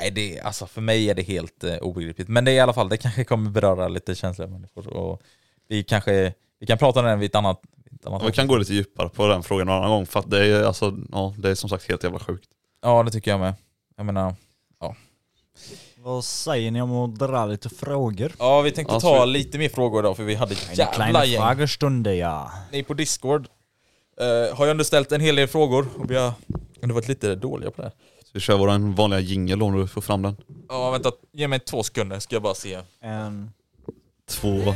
[0.01, 2.29] Nej, det, är- alltså för mig är det helt eh, obegripligt.
[2.29, 4.87] Men det är i alla fall, det kanske kommer beröra lite känsliga människor.
[4.89, 5.23] Och
[5.69, 7.61] vi kanske, vi kan prata om den vid ett annat...
[7.85, 10.21] Vid ett annat Vi kan gå lite djupare på den frågan någon annan gång för
[10.21, 12.49] att det är, alltså, ja, det är som sagt helt jävla sjukt.
[12.83, 13.55] Ja, det tycker jag med.
[13.97, 14.35] Jag menar,
[15.97, 18.33] Vad säger ni om att dra lite frågor?
[18.39, 21.43] ja vi tänkte Alltså, ta lite mer frågor idag för vi hade ett jävla gäng.
[21.43, 22.53] Fragestunde ja.
[22.73, 23.49] Ni på Discord
[24.21, 26.33] eh, har ju ändå ställt en hel del frågor och vi har
[26.83, 27.91] ändå varit lite dåliga på det.
[28.23, 30.37] Så vi kör vår vanliga jingel om du får fram den.
[30.69, 31.13] Ja, vänta.
[31.33, 32.79] Ge mig två sekunder ska jag bara se.
[33.01, 33.51] En...
[34.29, 34.75] Två.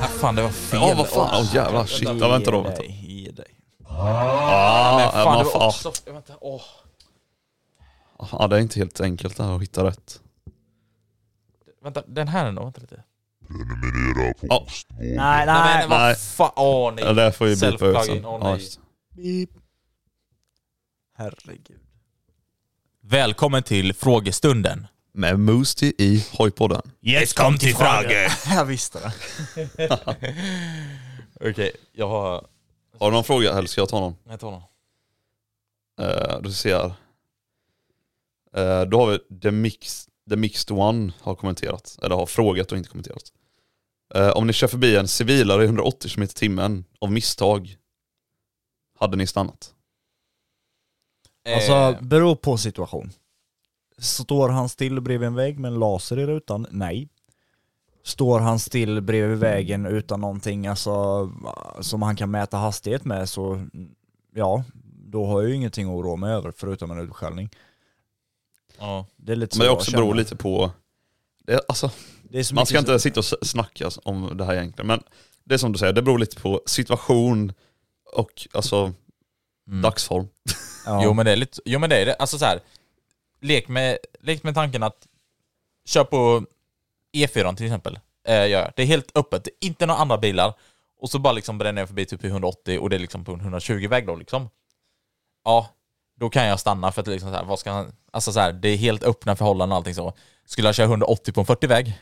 [0.00, 0.80] Ah, fan, det var fel.
[0.82, 2.08] Ja vad fan, åh jävlar shit.
[2.20, 2.82] Ja, vänta då, vänta.
[2.84, 3.54] Ge dig, ge dig.
[3.88, 5.92] Ah, Men fan, det var också...
[6.06, 6.62] Vänta, åh.
[8.32, 10.20] Ja, det är inte helt enkelt där att hitta rätt.
[11.82, 12.62] Vänta, den här då?
[12.64, 13.02] Vänta lite.
[14.42, 14.66] Ja,
[14.98, 15.78] Nej, Nej, nej.
[15.80, 16.14] men vad nej.
[16.16, 17.04] fan, åh nej.
[17.04, 18.24] det där får vi bipa ut sen.
[18.24, 18.60] åh nej.
[19.10, 19.50] Beep.
[21.16, 21.80] Herregud.
[23.00, 24.86] Välkommen till frågestunden.
[25.14, 26.82] Med Moosty i Hojpodden.
[27.02, 28.30] Yes, kom till Frage.
[28.46, 29.12] Jag visste det.
[31.50, 32.46] Okej, jag har...
[32.98, 34.16] Har du någon fråga eller ska jag ta någon?
[34.28, 34.62] Jag tar någon.
[36.00, 36.84] Uh, du ser.
[38.56, 42.78] Uh, då har vi The, Mix, The Mixed One har kommenterat, eller har frågat och
[42.78, 43.32] inte kommenterat.
[44.14, 47.76] Eh, om ni kör förbi en civilare i 180 km i timmen av misstag,
[48.98, 49.74] hade ni stannat?
[51.48, 53.12] Alltså, Eh, beror på situation.
[53.98, 56.66] Står han still bredvid en vägg med en laser i rutan?
[56.70, 57.08] Nej.
[58.02, 60.92] Står han still bredvid vägen utan någonting alltså,
[61.80, 63.66] som han kan mäta hastighet med så
[64.34, 67.50] ja, då har jag ju ingenting att oroa mig över förutom en utskällning.
[68.78, 69.06] ja.
[69.16, 70.70] Det är lite Men det så också beror lite på,
[71.44, 71.90] det, alltså,
[72.22, 75.02] det man ska inte så- sitta och snacka om det här egentligen, men
[75.44, 77.52] det är som du säger, det beror lite på situation
[78.12, 78.92] och alltså
[79.68, 79.82] Mm.
[79.82, 80.26] dagsform.
[80.86, 81.00] ja.
[81.04, 82.14] Jo men det är lite, jo men det är det.
[82.14, 82.60] Alltså så här.
[83.44, 85.06] Lek med, lek med tanken att
[85.86, 86.44] kör på
[87.16, 87.98] E4 till exempel.
[88.28, 88.72] Eh, jag.
[88.76, 90.54] Det är helt öppet, det är inte några andra bilar.
[91.00, 93.32] Och så bara liksom bränner jag förbi typ i 180 och det är liksom på
[93.32, 94.48] en 120-väg då liksom.
[95.44, 95.68] Ja,
[96.20, 98.52] då kan jag stanna för att liksom så här, vad ska han, alltså så här,
[98.52, 100.12] det är helt öppna förhållanden och allting så.
[100.46, 101.98] Skulle jag köra 180 på en 40-väg,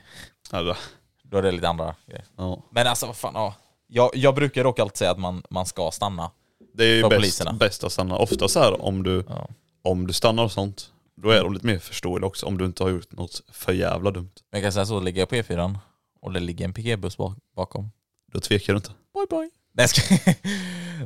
[0.52, 0.76] Eller,
[1.22, 2.24] då är det lite andra grejer.
[2.36, 2.62] ja.
[2.70, 3.54] Men alltså vad fan, ja.
[3.86, 6.30] Jag, jag brukar dock alltid säga att man, man ska stanna.
[6.74, 8.16] Det är ju bäst, bäst att stanna.
[8.16, 9.48] Ofta så här om du, Ja.
[9.82, 12.82] om du stannar och sånt, då är de lite mer förståeliga också om du inte
[12.82, 14.32] har gjort något för jävla dumt.
[14.50, 15.78] Men jag kan säga så, ligger jag på E4
[16.20, 17.90] och det ligger en piketbuss bak, bakom.
[18.32, 18.90] Då tvekar du inte.
[18.90, 19.50] Bye bye.
[19.72, 20.16] Nej, ska...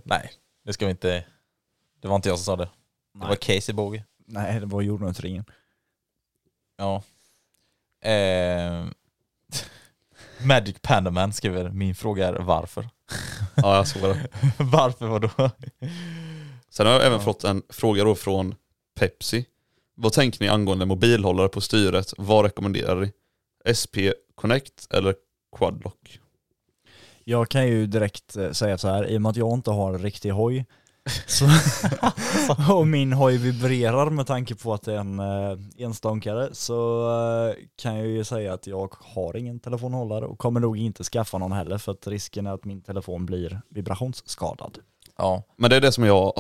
[0.05, 0.33] Nej,
[0.65, 1.25] det ska vi inte...
[2.01, 2.69] Det var inte jag som sa det.
[3.15, 4.05] Det var Casey Båge.
[4.27, 5.45] Nej, det var jordnötsringen.
[6.77, 7.03] Ja.
[8.11, 8.87] Eh...
[10.47, 12.89] Magic Panaman skriver, min fråga är varför?
[13.57, 14.29] Ja, jag såg det.
[14.59, 15.31] varför vadå?
[16.69, 18.55] Sen har jag även fått en fråga då från
[18.95, 19.47] Pepsi.
[19.99, 22.13] Vad tänker ni angående mobilhållare på styret?
[22.19, 23.13] Vad rekommenderar ni?
[23.81, 23.97] SP
[24.35, 25.15] Connect eller
[25.57, 26.21] Quadlock?
[27.25, 29.95] Jag kan ju direkt eh, säga så här, i och med att jag inte har
[29.95, 30.65] en riktig hoj
[31.27, 31.45] så,
[32.75, 37.55] och min hoj vibrerar med tanke på att det är en eh, enstånkare så eh,
[37.77, 41.53] kan jag ju säga att jag har ingen telefonhållare och kommer nog inte skaffa någon
[41.53, 44.79] heller för att risken är att min telefon blir vibrationsskadad.
[45.17, 46.33] Ja, Men det är det som jag,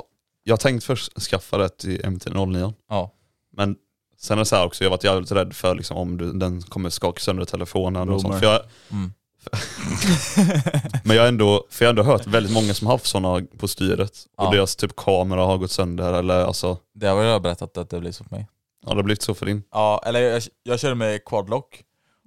[0.42, 2.74] jag tänkt först skaffa det till MT-09.
[2.88, 3.12] ja.
[3.56, 3.76] Men
[4.18, 6.32] sen är det så här också, jag har varit jävligt rädd för liksom, om du,
[6.32, 8.38] den kommer skaka sönder telefonen och sånt.
[8.38, 9.12] För jag, Mm.
[11.04, 13.46] men jag har ändå, för jag har ändå hört väldigt många som har haft sådana
[13.58, 14.26] på styret.
[14.36, 14.46] Ja.
[14.46, 18.00] Och deras typ kamera har gått sönder eller alltså, Det har jag berättat att det
[18.00, 18.46] blir så för mig.
[18.86, 19.62] har det blivit så för din?
[19.72, 21.82] Ja, eller jag, jag körde med quadlock.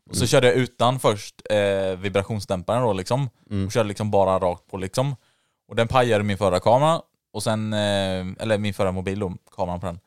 [0.10, 0.28] Och så Mm.
[0.28, 3.30] körde jag utan först eh, vibrationsdämparen då liksom.
[3.52, 3.66] Mm.
[3.66, 5.16] Och körde liksom bara rakt på liksom.
[5.70, 7.02] Och den pajade min förra kamera.
[7.34, 7.80] Och sen, eh,
[8.40, 10.00] eller min förra mobil då, kameran på den.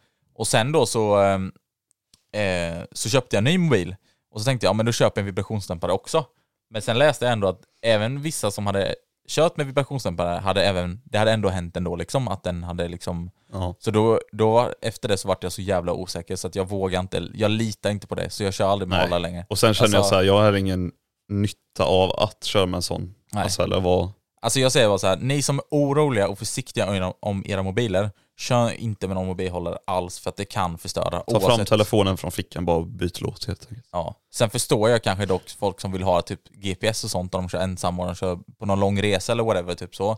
[0.43, 3.97] Och sen då så, eh, eh, så köpte jag en ny mobil.
[4.35, 6.25] Och så tänkte jag, ja men då köper jag en vibrationsdämpare också.
[6.71, 8.95] Men sen läste jag ändå att även vissa som hade
[9.29, 13.31] kört med vibrationsdämpare hade även, det hade ändå hänt ändå liksom, att den hade liksom
[13.53, 13.75] Ja.
[13.79, 17.01] så då, då efter det så vart jag så jävla osäker så att jag vågar
[17.01, 19.05] inte, jag litar inte på det så jag kör aldrig med Nej.
[19.07, 19.47] hållare längre.
[19.49, 20.93] Och sen känner jag Alltså- så här, jag har ingen
[21.29, 23.15] nytta av att köra med en sån.
[23.33, 23.43] Nej.
[23.43, 24.13] Alltså, eller vad,
[24.43, 28.11] Alltså jag säger bara så här, ni som är oroliga och försiktiga om era mobiler,
[28.43, 31.21] kör inte med någon mobilhållare alls för att det kan förstöra.
[31.21, 33.89] ta fram telefonen från fickan bara och byt låt helt enkelt.
[33.93, 34.15] Ja.
[34.33, 37.49] Sen förstår jag kanske dock folk som vill ha typ GPS och sånt när de
[37.49, 40.17] kör ensamma och de kör på någon lång resa eller whatever, typ så.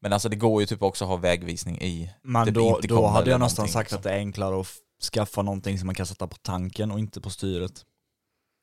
[0.00, 3.06] Men alltså det går ju typ också att ha vägvisning i Men typ då, då
[3.06, 3.96] hade jag nästan sagt liksom.
[3.96, 4.68] att det är enklare att
[5.12, 7.84] skaffa någonting som man kan sätta på tanken och inte på styret.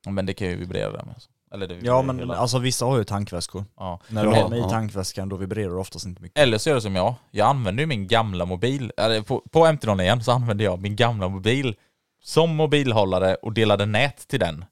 [0.07, 1.13] Men det kan ju vibrera där med.
[1.13, 1.29] alltså.
[1.53, 3.65] Eller det Ja men hela- alltså vissa har ju tankväskor.
[3.77, 3.99] ja.
[4.07, 6.37] När du har med i tankväskan då vibrerar det oftast inte mycket.
[6.39, 9.65] Eller så är det som jag, jag använder ju min gamla mobil, eller på, på
[9.67, 11.75] MT-0 igen så använde jag min gamla mobil
[12.23, 14.65] som mobilhållare och delade nät till den.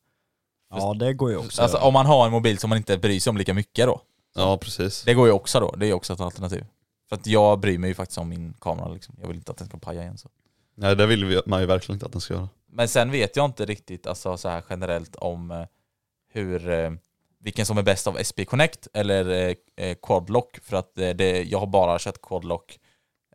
[0.73, 1.61] Ja det går ju också.
[1.61, 4.01] Alltså om man har en mobil som man inte bryr sig om lika mycket då.
[4.35, 5.03] Ja precis.
[5.03, 6.65] Det går ju också då, det är också ett alternativ.
[7.09, 9.15] För att jag bryr mig ju faktiskt om min kamera liksom.
[9.21, 10.29] Jag vill inte att den ska paja igen så.
[10.75, 12.49] Nej det vill vi- man ju verkligen inte att den ska göra.
[12.73, 15.65] Men sen vet jag inte riktigt alltså, så här generellt om eh,
[16.31, 16.91] hur, eh,
[17.39, 19.55] vilken som är bäst av SP Connect eller eh,
[19.85, 20.59] eh, Quadlock.
[20.63, 22.79] För att det, jag har bara kört Quadlock,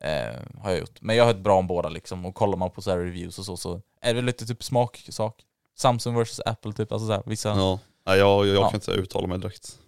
[0.01, 1.01] eh, har jag gjort.
[1.01, 2.27] Men jag har hört bra om båda liksom.
[2.27, 5.43] Och kollar man på så här reviews och så, så är det lite typ smaksak.
[5.77, 7.49] Samsung versus Apple typ, alltså så här, vissa...
[7.49, 7.79] Ja.
[8.07, 8.71] Nej, jag, jag Ja.
[8.71, 9.79] kan inte uttala mig direkt.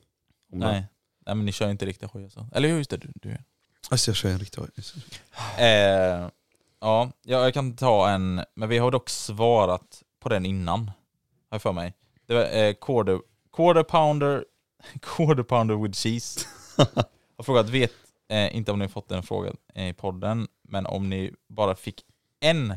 [0.53, 0.85] Om Nej.
[1.27, 2.47] Nej men ni kör inte riktigt hoj och så.
[2.53, 3.29] Eller just det, du, du.
[3.29, 3.43] Det.
[3.91, 4.63] Alltså jag kör en riktig
[5.59, 6.29] Eh,
[6.81, 10.95] ja, jag kan ta en, men vi har dock svarat på den innan, har
[11.51, 11.95] jag för mig.
[12.29, 13.21] Det var eh, quarter,
[13.53, 14.45] quarter pounder,
[15.01, 16.47] quarter pounder with cheese.
[16.77, 17.05] Jag
[17.37, 17.93] har frågat, vet
[18.29, 22.05] eh, inte om ni har fått den frågan i podden, men om ni bara fick
[22.41, 22.75] en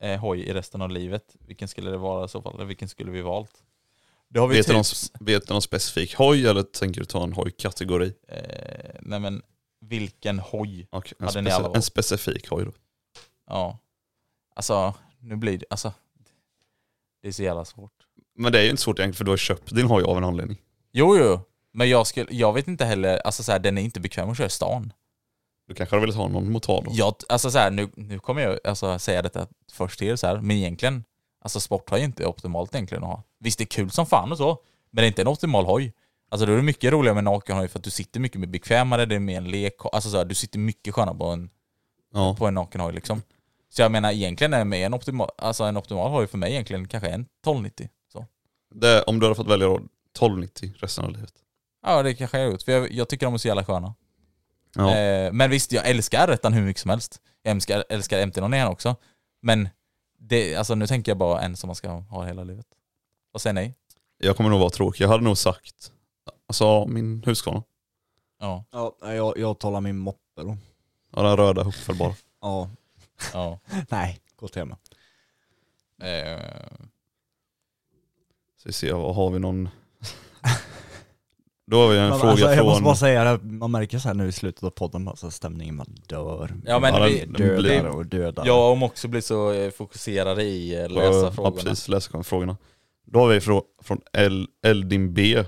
[0.00, 2.54] eh, hoj i resten av livet, vilken skulle det vara i så fall?
[2.54, 3.62] Eller vilken skulle vi valt?
[4.28, 7.04] Det har vi Vet du, någon, typ, vet du någon specifik hoj eller tänker du
[7.04, 8.12] ta en hojkategori?
[8.28, 9.42] eh, nej men
[9.80, 10.88] vilken hoj?
[10.92, 11.76] Okay, Hade ni alla valt?
[11.76, 12.72] en specifik hoj då.
[13.46, 13.78] Ja.
[14.54, 15.92] Alltså, nu blir det, alltså.
[17.22, 18.06] Det är så jävla svårt.
[18.40, 20.24] Men det är ju inte svårt egentligen för du har köpt din hoj av en
[20.24, 20.58] anledning.
[20.92, 21.40] Jo, jo.
[21.72, 24.36] Men jag, skulle, jag vet inte heller, alltså så här, den är inte bekväm att
[24.36, 24.92] köra i stan.
[25.68, 26.90] Du kanske hade velat ha någon motard då?
[26.94, 30.26] Jag, alltså så här, nu, nu kommer jag alltså, säga detta först till er så
[30.26, 31.04] här, men egentligen,
[31.40, 33.22] alltså sporthoj är inte optimalt egentligen att ha.
[33.40, 34.58] Visst det är kul som fan och så,
[34.90, 35.92] men det är inte en optimal hoj.
[36.30, 38.46] Alltså då är det mycket roligare med en nakenhoj för att du sitter mycket mer
[38.46, 41.50] bekvämare, det är mer en lek, alltså så här, du sitter mycket skönare på en,
[42.14, 42.36] Ja.
[42.38, 43.22] på en nakenhoj liksom.
[43.68, 47.08] Så jag menar egentligen är en optimal, alltså en optimal hoj för mig egentligen kanske
[47.08, 47.88] en 1290.
[48.70, 51.34] Det, om du hade fått välja då, 1290 resten av livet.
[51.82, 53.94] Ja det kanske jag har gjort, för jag, jag tycker de är så jävla sköna.
[54.74, 54.96] Ja.
[54.96, 57.20] Eh, men visst, jag älskar R1 hur mycket som helst.
[57.42, 58.96] Jag älskar, älskar MT-09 också.
[59.42, 59.68] Men
[60.18, 62.66] det, alltså, nu tänker jag bara en som man ska ha hela livet.
[63.32, 63.74] Vad säger ni?
[64.18, 65.04] Jag kommer nog vara tråkig.
[65.04, 65.92] Jag hade nog sagt,
[66.46, 67.62] alltså min Husqvarna.
[68.40, 68.64] Ja.
[68.70, 70.56] Ja, jag, jag talar min moppe då.
[71.16, 72.14] Ja den röda uppfällbara.
[72.40, 72.70] Ja,
[73.32, 73.58] ja.
[73.88, 74.74] nej, KTM.
[76.02, 76.40] Eh,
[78.62, 79.68] Så vi ser, vad har vi någon...
[81.66, 82.66] Då har vi en Men fråga alltså, jag från...
[82.66, 85.76] måste bara säga det, man märker så här nu i slutet av podden, alltså stämningen
[85.76, 86.54] man dör.
[86.66, 88.46] Ja, men Ja, vi- dödare blir- och dödare.
[88.46, 91.56] jag om också blir så eh, fokuserade i eh, läsa Ja, frågorna.
[91.62, 92.56] precis, läsa frågorna.
[93.06, 95.44] Då har vi frå, från El, Eldin B.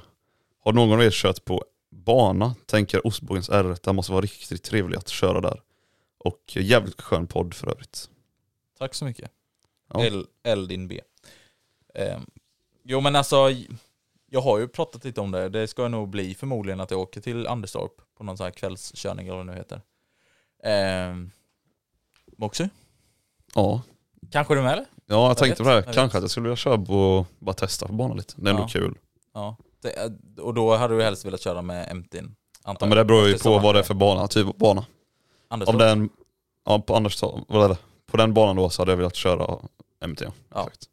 [0.64, 2.54] Har någon av er kört på bana?
[2.66, 5.60] Tänker Ostbågens R1 det måste vara riktigt trevligt att köra där.
[6.18, 8.08] Och jävligt skön podd för övrigt.
[8.78, 9.30] Tack så mycket.
[9.94, 10.04] Ja.
[10.04, 11.00] L, Eldin B.
[11.94, 12.18] Eh,
[12.84, 13.36] jo men alltså,
[14.30, 15.48] jag har ju pratat lite om det.
[15.48, 19.26] Det ska nog bli förmodligen att jag åker till Anderstorp på någon sån här kvällskörning
[19.26, 19.80] eller vad det nu heter.
[20.64, 21.16] Eh,
[22.38, 22.68] Moxie?
[23.54, 23.82] Ja,
[24.30, 24.86] Kanske du med eller?
[25.06, 25.82] ja jag tänkte vet, på det här.
[25.86, 25.94] jag.
[25.94, 28.34] Kanske att jag skulle vilja köra och bara testa på banan lite.
[28.36, 28.68] Det är ändå Ja.
[28.68, 28.98] kul.
[29.34, 29.56] Ja.
[29.82, 32.34] Det, och då hade du helst velat köra med MT'n?
[32.64, 34.80] Ja, men det beror ju på vad det är för bana, typ av bana.
[34.80, 34.86] Om
[35.48, 35.78] Anderstorp?
[35.78, 36.08] det är en,
[36.64, 37.78] ja på Anderstorp, vad är det?
[38.06, 39.58] På den banan då så hade jag velat köra
[40.06, 40.20] MT.
[40.24, 40.30] Ja.
[40.54, 40.60] Ja.
[40.66, 40.88] Exakt.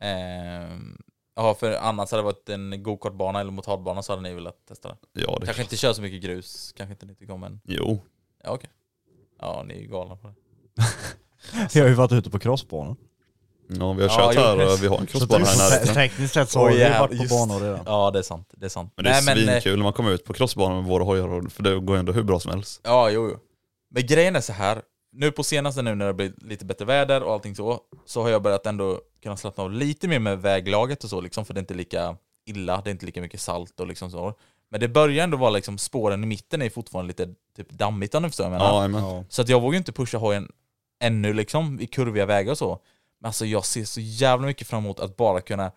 [0.00, 0.96] Ehm,
[1.38, 4.88] Ja, för annars hade det varit en gokartbana eller motardbana så hade ni velat testa
[4.88, 4.96] det.
[5.12, 5.58] Ja det Kanske klart.
[5.58, 8.02] inte köra så mycket grus, kanske inte ni tycker om men Jo.
[8.44, 8.70] ja okej.
[9.40, 10.34] Ja, ni är ju galna på det.
[11.78, 12.96] Jag har ju varit ute på crossbanan.
[13.68, 15.94] Ja vi har Ja, kört jo, här och vi har en crossbana här närheten.
[15.94, 17.80] tekniskt sett så har vi varit på just- banor redan.
[17.86, 18.48] Ja, det är sant.
[18.56, 18.92] Det är sant.
[18.96, 21.04] Men det är Nej, men, eh, svinkul när man kommer ut på crossbanan med våra
[21.04, 22.80] hojar för det går ändå hur bra som helst.
[22.84, 23.38] Ja, jo, jo.
[23.90, 24.82] Men grejen är så här.
[25.12, 28.28] Nu på senaste nu när det blir lite bättre väder och allting så, så har
[28.30, 31.58] jag börjat ändå kunna slappna av lite mer med väglaget och så liksom, för det
[31.58, 34.34] är inte lika illa, det är inte lika mycket salt och liksom så.
[34.68, 38.22] Men det börjar ändå vara liksom, spåren i mitten är fortfarande lite typ dammigt om
[38.22, 39.16] du förstår vad jag menar.
[39.16, 39.24] Ja.
[39.28, 40.52] Så att jag vågar inte pusha hojen
[41.00, 42.80] ännu liksom i kurviga vägar och så.
[43.20, 45.72] Men alltså jag ser så jävla mycket fram emot att bara kunna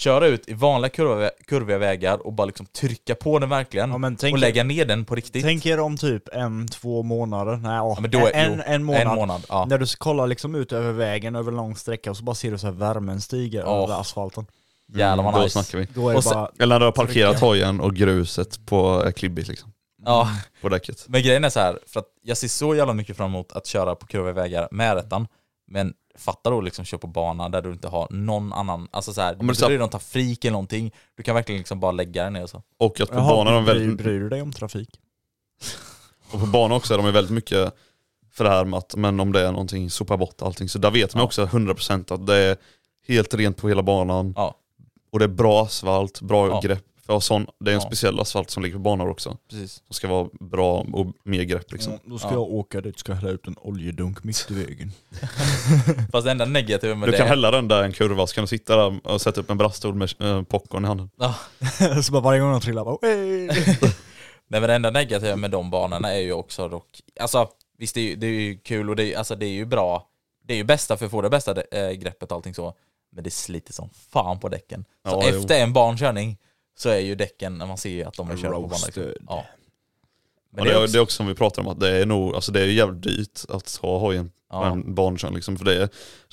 [0.00, 3.98] köra ut i vanliga kurviga, kurviga vägar och bara liksom trycka på den verkligen Ja,
[3.98, 5.42] men tänk- och lägga ner den på riktigt.
[5.44, 8.62] Tänk er om typ en, två månader, nej ja, Ja, men då är- en, jo,
[8.66, 9.02] en månad.
[9.02, 9.64] en månad, ja.
[9.68, 12.50] När du kollar liksom ut över vägen över en lång sträcka och så bara ser
[12.50, 13.82] du så här värmen stiga Ja.
[13.84, 14.46] över asfalten.
[14.94, 15.62] Jävlar vad Då nice.
[15.62, 15.88] snackar vi.
[15.94, 17.46] Då Och sen- bara, Eller när du har parkerat Trycka.
[17.46, 19.72] hojen och gruset på är klibbigt liksom.
[20.04, 20.28] Ja,
[20.62, 21.04] På däcket.
[21.08, 23.66] men grejen är så här, för att jag ser så jävla mycket fram emot att
[23.66, 25.26] köra på kurviga vägar med rättan.
[25.70, 29.20] Men fatta då liksom köra på bana där du inte har någon annan, alltså så
[29.20, 30.92] här, men du bryr dig om trafik eller någonting.
[31.16, 32.62] Du kan verkligen liksom bara lägga den ner och så.
[32.78, 35.00] Och att på jaha, banan är de bryr, väldigt, bryr du dig om trafik?
[36.32, 37.74] och på banan också är de väldigt mycket
[38.32, 40.68] för det här med att men om det är någonting, sopa bort allting.
[40.68, 41.24] Så där vet man Ja.
[41.26, 42.56] också 100% att det är
[43.08, 44.32] helt rent på hela banan.
[44.36, 44.54] Ja.
[45.12, 46.60] Och det är bra asfalt, bra Ja.
[46.60, 46.84] grepp.
[47.10, 47.86] För sån, det är en Ja.
[47.86, 49.36] speciell asfalt som ligger på banor också.
[49.50, 49.72] Precis.
[49.86, 51.92] Som ska vara bra och mer grepp liksom.
[52.04, 52.32] då ska Ja.
[52.34, 54.92] jag åka dit, ska hälla ut en oljedunk mitt i vägen.
[56.12, 57.18] Fast det enda negativa med Du det...
[57.18, 59.58] kan hälla den där en kurva så kan du sitta där och sätta upp en
[59.58, 61.10] braststol med eh, popcorn i handen.
[61.18, 61.34] Ja.
[62.02, 62.98] så bara varje gång de trillar bara!
[64.48, 67.48] Nej men det enda negativa med de banorna är ju också dock, alltså
[67.78, 69.64] visst det är, ju- det är ju kul och det är, alltså, det är ju
[69.64, 70.06] bra,
[70.46, 72.74] det är ju bästa för att få det bästa äh, greppet och allting så,
[73.12, 74.84] men det sliter som fan på däcken.
[75.08, 75.38] Så Ja, jo.
[75.40, 76.36] efter en bankörning
[76.78, 78.80] så är ju däcken, när man ser att de är körda på banan.
[78.86, 79.02] Liksom.
[79.02, 79.24] Roasted.
[79.28, 79.44] Ja.
[80.52, 82.52] Men det, är, det är också som vi pratar om att det är nog, alltså
[82.52, 84.66] det är ju jävligt dyrt att ha hojen på Ja.
[84.66, 85.56] en bankörning liksom.
[85.56, 85.88] För det är,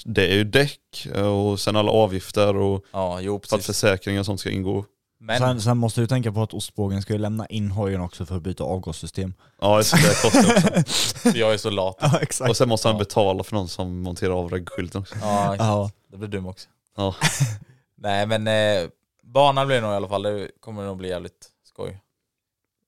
[0.06, 4.26] det är ju däck och sen alla avgifter och ja, jo för att försäkringar och
[4.26, 4.86] sånt ska ingå.
[5.20, 8.26] Men, Sen, sen måste du tänka på att ostbågen ska ju lämna in hojen också
[8.26, 9.34] för att byta avgassystem.
[9.62, 11.30] Ja det det kostar också.
[11.38, 11.98] jag är så lat.
[12.02, 12.50] Ja exakt.
[12.50, 13.00] Och sen måste han Ja.
[13.00, 15.16] betala för någon som monterar av reggskylten också.
[15.22, 15.92] Ja, Ja.
[16.12, 16.70] det blir dum också.
[16.98, 17.16] Ja.
[17.98, 18.90] Nej men eh,
[19.34, 22.00] banan blir nog i alla fall, det kommer nog bli jävligt skoj.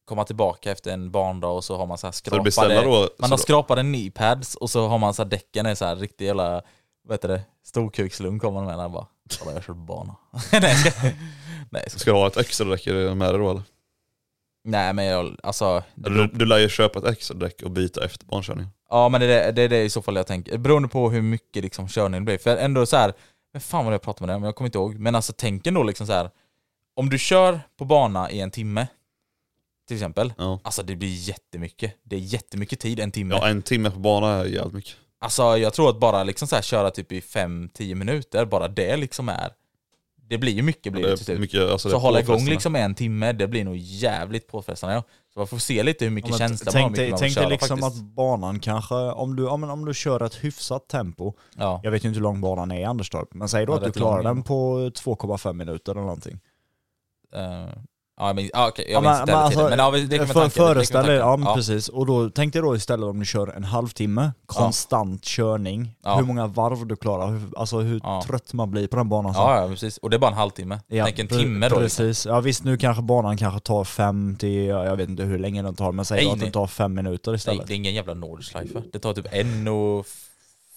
[0.05, 2.91] Komma tillbaka efter en bandag och så har man så här Så du skrapade, då?
[2.99, 5.75] man så har då- skrapade knee pads och så har man så här däcken är
[5.75, 6.61] så här riktigt jävla
[7.03, 9.07] vad heter det, storkukslugn kommer han med han bara,
[9.39, 10.15] "Kolla, jag kör bana.
[10.51, 11.07] Nej, jag ska,
[11.71, 13.63] nej, du ha ett extra däck med dig då eller?
[14.63, 18.05] nej men jag, alltså, det Du, du lär ju köpa ett extra däck och byta
[18.05, 18.69] efter bankörningen.
[18.89, 21.09] Ja men det är det, det är det i så fall jag tänker, beroende på
[21.09, 22.37] hur mycket liksom körningen blir.
[22.37, 23.13] För ändå så här,
[23.53, 24.95] men fan vad jag pratade med det, men jag kommer inte ihåg.
[24.99, 26.29] Men alltså tänk ändå liksom så här.
[26.95, 28.87] om du kör på bana i en timme,
[29.87, 30.59] till exempel, Ja.
[30.63, 31.95] alltså det blir jättemycket.
[32.03, 33.35] Det är jättemycket tid, en timme.
[33.35, 34.95] ja, en timme på bana är jävligt mycket.
[35.21, 38.97] Alltså jag tror att bara liksom så här köra typ i 5-10 minuter, bara det
[38.97, 39.51] liksom är,
[40.29, 41.39] det blir ju mycket blir det, till Det är slut.
[41.39, 44.95] mycket, alltså det så hålla igång liksom en timme, det blir nog jävligt påfrestande.
[44.95, 45.03] Ja.
[45.33, 47.77] Så man får se lite hur mycket Ja, känsla man har, tänk tänk dig liksom
[47.77, 48.01] faktiskt.
[48.03, 51.79] att banan kanske, om du, ja, men om du kör ett hyfsat tempo, Ja.
[51.83, 53.83] jag vet ju inte hur lång banan är i Anderstorp, men säg då Ja, att
[53.83, 54.35] du klarar lång.
[54.35, 56.39] den på 2,5 minuter eller någonting.
[57.35, 57.69] Eh,
[58.19, 61.05] ja, men, ja, okej, jag Ja, minns men- inte alltså, Men ja, det för, föreställ
[61.05, 61.13] tanka.
[61.15, 61.87] ja men precis.
[61.89, 66.15] Och då tänk dig då istället om du kör en halvtimme, konstant körning, Ja.
[66.15, 68.23] hur många varv du klarar, hur, alltså hur Ja.
[68.27, 69.43] trött man blir på den banan sen.
[69.43, 69.97] Ja, ja, precis.
[69.97, 70.79] Och det är bara en halvtimme.
[70.87, 71.79] Ja, Tänk en timme då.
[71.79, 72.05] Liksom.
[72.05, 72.25] Precis.
[72.25, 75.61] Ja visst, nu kanske banan kanske tar fem till, ja, jag vet inte hur länge
[75.61, 76.43] den tar, men säg Nej, att nej.
[76.45, 77.67] den tar fem minuter Nej, istället.
[77.67, 78.81] det är ingen jävla Nordschleife.
[78.93, 80.05] Det tar typ en och...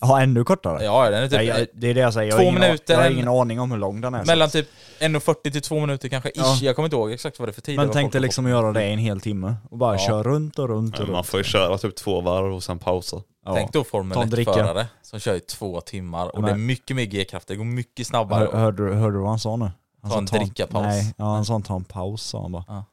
[0.02, 0.84] Ja, ännu kortare?
[0.84, 1.36] Ja, den är typ...
[1.38, 3.12] Nej, jag, det är det jag säger, jag två har, ingen, minuter, jag har en-
[3.12, 4.24] ingen aning om hur lång den är.
[4.24, 4.68] mellan typ
[5.00, 6.34] 1.40 till 2 minuter kanske, ish.
[6.36, 6.56] Ja.
[6.62, 7.76] Jag kommer inte ihåg exakt vad det är för tid.
[7.76, 8.50] Men tänk dig liksom fått.
[8.50, 9.98] göra det i en hel timme och bara Ja.
[10.06, 11.12] köra runt och runt och runt.
[11.12, 13.16] man får ju köra typ två varv och sen pausa.
[13.44, 13.54] Ja.
[13.54, 14.50] Tänk då Formel Ta en dricka.
[14.50, 17.64] 1-förare som kör i två timmar och Men- det är mycket mer G-kraft, det går
[17.64, 18.48] mycket snabbare.
[18.52, 19.70] Hör, hörde, du- hörde du vad han sa nu?
[20.02, 20.86] Han Ta en drickapaus.
[20.86, 22.64] Nej, ja, han sa ta en paus sa han bara.
[22.68, 22.84] Ja.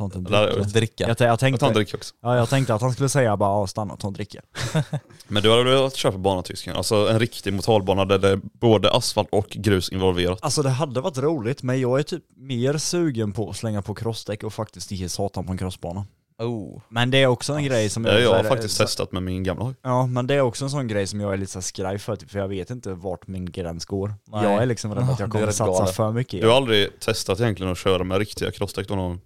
[0.00, 0.62] Inte en dricka.
[0.62, 1.04] Dricka.
[1.08, 2.14] Jag, jag, Jag tänkte, drick också.
[2.22, 4.40] ja, jag tänkte att han skulle säga bara ja, stanna och ta en dricka.
[5.28, 6.76] Men du hade velat köpa bana tysken?
[6.76, 10.38] Alltså en riktig motalbana där det är både asfalt och grus involverat.
[10.42, 13.94] Alltså det hade varit roligt men jag är typ mer sugen på att slänga på
[13.94, 16.06] crossdäck och faktiskt ge satan på en crossbana.
[16.38, 16.80] Oh.
[16.88, 19.12] Men det är också en grej som Det har så jag här- faktiskt så- testat
[19.12, 19.74] med min gamla hoj.
[19.82, 22.16] Ja men det är också en sån grej som jag är lite så skraj för,
[22.16, 24.14] typ, för jag vet inte vart min gräns går.
[24.26, 24.44] Nej.
[24.44, 25.94] Jag är liksom rädd att Du jag kommer satsa galen.
[25.94, 26.40] för mycket.
[26.40, 29.20] Du har aldrig testat egentligen att köra med riktiga crossdäck någon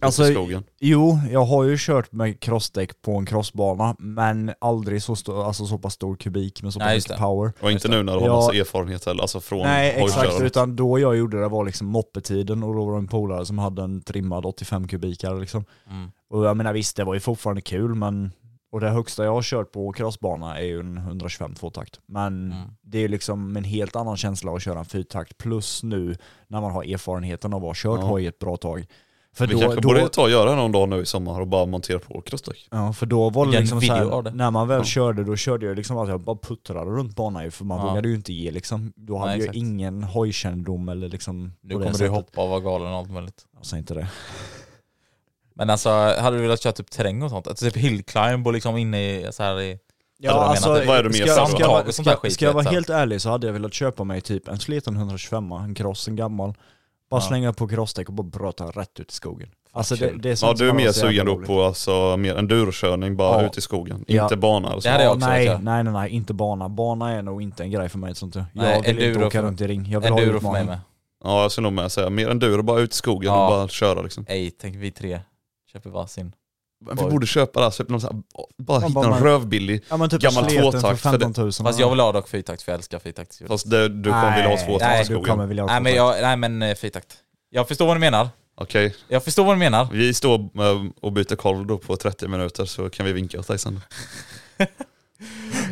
[0.00, 0.64] Alltså, i skogen?
[0.80, 5.66] Jo, jag har ju kört med crossdäck på en crossbana, men aldrig så, stor, alltså
[5.66, 7.24] så pass stor kubik med så pass Nej, just mycket det.
[7.24, 7.52] power.
[7.60, 8.36] Och inte nu när du har Ja.
[8.36, 10.46] massa erfarenhet heller, alltså från Nej exakt, hojkörare.
[10.46, 13.58] utan då jag gjorde det var liksom moppetiden och då var det en polare som
[13.58, 15.64] hade en trimmad 85 kubikare liksom.
[15.90, 16.10] Mm.
[16.30, 18.32] Och jag menar visst, det var ju fortfarande kul men
[18.72, 22.00] och det högsta jag har kört på crossbana är ju en 125 tvåtakt.
[22.06, 22.68] Men Mm.
[22.82, 26.16] det är ju liksom en helt annan känsla att köra en fyrtakt plus nu
[26.48, 28.06] när man har erfarenheten av att ha kört Ja.
[28.06, 28.86] hoj ett bra tag.
[29.36, 31.46] För Vi då, kanske då, borde ta och göra någon dag nu i sommar och
[31.46, 32.68] bara montera på crossdäck.
[32.70, 34.36] Ja för då var det en liksom så video av här, det.
[34.36, 34.84] när man väl Ja.
[34.84, 37.86] körde då körde jag liksom att jag bara puttrade runt banan ju för man Ja.
[37.88, 39.56] vågade ju inte ge liksom, då hade Nej, jag exakt.
[39.56, 42.10] ingen hojkännedom eller liksom Nu kommer du sättet.
[42.10, 43.44] hoppa och vara galen och allt möjligt.
[43.56, 44.08] Alltså inte det.
[45.54, 47.46] Men alltså, hade du velat köra typ terräng och sånt?
[47.48, 49.78] Alltså typ hillclimb och liksom inne i så här i...
[50.18, 50.86] Ja, alltså, menar du?
[50.86, 51.46] Vad är det mer ska, ska,
[51.92, 52.70] ska, jag- ska, jag vara du.
[52.70, 56.16] helt ärlig så hade jag velat köpa mig typ en sliten 125 en cross, en
[56.16, 56.54] gammal.
[57.10, 57.26] Bara Ja.
[57.28, 59.48] slänga på crossdäck och bara bröta rätt ut i skogen.
[59.72, 63.42] Alltså det, det är Ja du är mer sugen då på alltså, mer endurokörning bara
[63.42, 63.46] Ja.
[63.46, 64.22] ut i skogen, Ja.
[64.22, 64.88] inte bana eller så.
[64.88, 66.68] Det hade jag också nej, nej nej nej, inte bana.
[66.68, 68.34] Bana är nog inte en grej för mig sånt.
[68.34, 69.86] Jag Nej, vill inte enduro åka för- runt i ring.
[69.90, 70.66] Jag vill ha Enduro för mig utmaning.
[70.66, 70.80] med.
[71.24, 73.44] Ja jag skulle nog med säga, mer enduro, bara ut i skogen Ja.
[73.46, 74.24] och bara köra liksom.
[74.28, 75.20] Ej, tänk vi tre
[75.72, 76.32] köper varsin.
[76.80, 77.10] Vi Oj.
[77.10, 78.22] borde köpa det här, så någon så här,
[78.58, 81.52] bara hitta bara någon man- rövbillig, Ja men typ Gammal tvåtakt, för det- 15 000.
[81.52, 83.42] Fast jag vill ha dock fyrtakt för jag älskar fyrtakt.
[83.46, 85.24] fast det, du kommer vilja ha två nej, i du skogen.
[85.24, 86.16] kommer vilja ha Nej men, tvåtakt.
[86.20, 87.16] jag, nej men eh, fyrtakt.
[87.50, 88.28] Jag förstår vad du menar.
[88.58, 89.88] Okej, Jag förstår vad du menar.
[89.92, 93.48] vi står eh, och byter kolv då på 30 minuter så kan vi vinka åt
[93.48, 93.80] dig sen.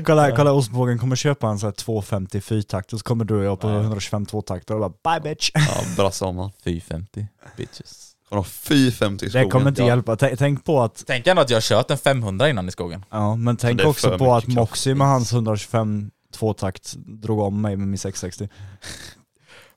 [0.04, 3.44] Kolla, kolla ostbågen kommer köpa en sån här 250 fyrtakt och så kommer du och
[3.44, 3.80] jag på Nej.
[3.80, 5.50] 125 tvåtakter och bara bye bitch.
[5.54, 5.60] Ja,
[5.96, 6.50] brassa om han.
[6.64, 7.26] 450
[7.56, 8.10] bitches.
[8.28, 9.46] Kommer ha 450 i skogen.
[9.46, 9.88] Det kommer inte Ja.
[9.88, 10.16] hjälpa.
[10.16, 13.04] Tänk, tänk på att, Tänk ändå att jag kört en 500 innan i skogen.
[13.10, 14.70] ja men tänk det är också för på att mycket kraft.
[14.70, 18.48] Moxie med hans 125 tvåtakt drog om mig med min 660.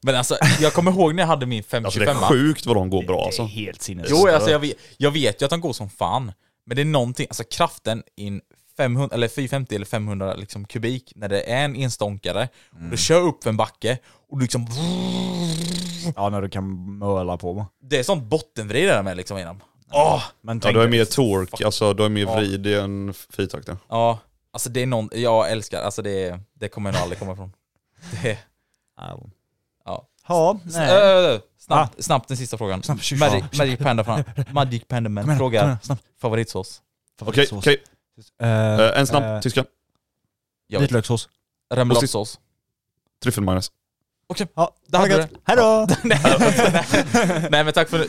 [0.02, 2.76] Men alltså, jag kommer ihåg när jag hade min Alltså det 525 är sjukt vad
[2.76, 3.42] de går bra Det alltså.
[3.42, 4.08] är helt sinnes.
[4.10, 6.32] Jo, alltså jag vet, jag vet ju att de går som fan.
[6.66, 8.42] Men det är någonting, alltså kraften in
[8.78, 12.90] 500, eller 450 eller 500 liksom kubik, när det är en enstånkare, och Mm.
[12.92, 13.98] du kör upp för en backe,
[14.30, 14.68] och du liksom...
[16.16, 17.66] Ja när du kan möla på.
[17.82, 19.62] Det är sånt bottenvrid där med liksom genom.
[19.92, 20.24] Åh!
[20.42, 22.36] Men Ja du har mer tork, alltså du har mer Ja.
[22.36, 23.78] vrid i en fyrtakt ja.
[23.90, 24.20] Ja,
[24.52, 27.52] alltså det är någon, jag älskar, alltså det, det kommer jag nog aldrig komma ifrån.
[28.24, 28.38] Det,
[28.98, 29.20] Ja.
[29.86, 30.08] ja.
[30.28, 30.90] Ja, S- nej.
[30.92, 30.96] ö,
[31.34, 32.84] ö, snabbt, snabbt den sista frågan.
[32.84, 33.12] Snabbt.
[33.20, 36.04] Magic, Magic Panda, från, Magic Panda Man frågar snabbt.
[36.22, 36.82] favoritsås.
[37.22, 37.74] Okej, okej.
[37.74, 37.80] Eh,
[38.42, 39.66] Eh, en snabb, eh, tyska.
[40.80, 41.30] Vitlökssås.
[41.74, 42.40] remouladsås.
[43.24, 43.72] Tryffelmajonnäs.
[44.30, 45.30] Okej, Ja, det ha hade gött.
[45.46, 45.88] Hej då!
[47.52, 47.98] Nej men tack för...
[47.98, 48.06] Du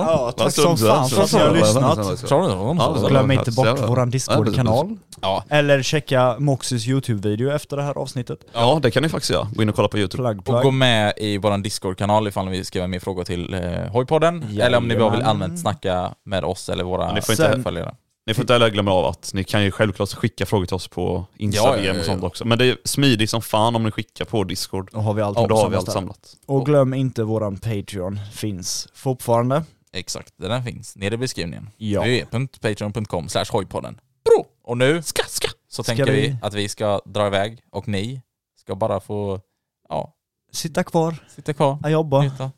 [0.00, 3.08] Ja, tack så som fan för att ni har lyssnat.
[3.08, 4.96] Glöm inte bort våran Discord-kanal.
[5.20, 5.44] Ja.
[5.48, 8.38] Eller checka Moxys YouTube-video efter det här avsnittet.
[8.52, 9.48] Ja, det kan ni faktiskt göra.
[9.54, 10.22] Gå in och kolla på YouTube.
[10.22, 10.62] Plugg, Och plugg.
[10.62, 13.60] gå med i våran Discord-kanal ifall ni vill skriva mer frågor till eh,
[13.92, 14.34] Hojpodden.
[14.42, 14.60] Jajamän.
[14.66, 17.62] Eller om ni bara vill allmänt snacka med oss eller våra ni får inte- Sen-
[17.62, 17.94] följare.
[18.26, 20.88] Ni får inte heller glömma av att ni kan ju självklart skicka frågor till oss
[20.88, 22.00] på Instagram Ja, ja, ja, ja.
[22.00, 22.44] och sånt också.
[22.44, 24.88] Men det är smidigt som fan om ni skickar på Discord.
[24.92, 26.36] Då har vi allt Och då har vi allt samlat.
[26.46, 29.64] Och glöm inte våran Patreon finns fortfarande.
[29.92, 31.70] Exakt, den finns nere i beskrivningen.
[31.76, 32.00] Ja.
[32.02, 34.00] www.patreon.com slash hojpodden.
[34.24, 34.46] Bro!
[34.64, 35.48] Och nu Ska, ska.
[35.68, 38.22] så Ska tänker vi vi- att vi ska dra iväg och ni
[38.60, 39.40] ska bara få,
[39.88, 40.12] ja,
[40.52, 41.78] Sitta kvar, sitta kvar.
[41.82, 42.20] jag jobbar.
[42.22, 42.50] Njuta.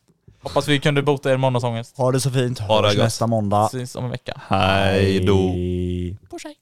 [0.43, 1.97] Hoppas vi kunde bota er måndagsångest.
[1.97, 3.05] Ha det så fint, Ha det hörs gott.
[3.05, 3.67] nästa måndag.
[3.67, 4.33] Ses om en vecka.
[4.49, 5.55] Hej då.
[6.31, 6.55] Puss hej.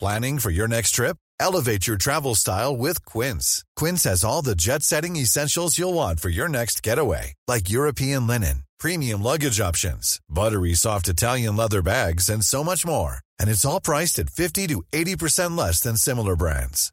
[0.00, 1.16] Planning for your next trip?
[1.40, 3.62] Elevate your travel style with Quince.
[3.80, 8.26] Quince has all the jet setting essentials you'll want for your next getaway, like European
[8.26, 13.20] linen, premium luggage options, buttery soft Italian leather bags, and so much more.
[13.40, 16.92] And it's all priced at 50 to 80% less than similar brands.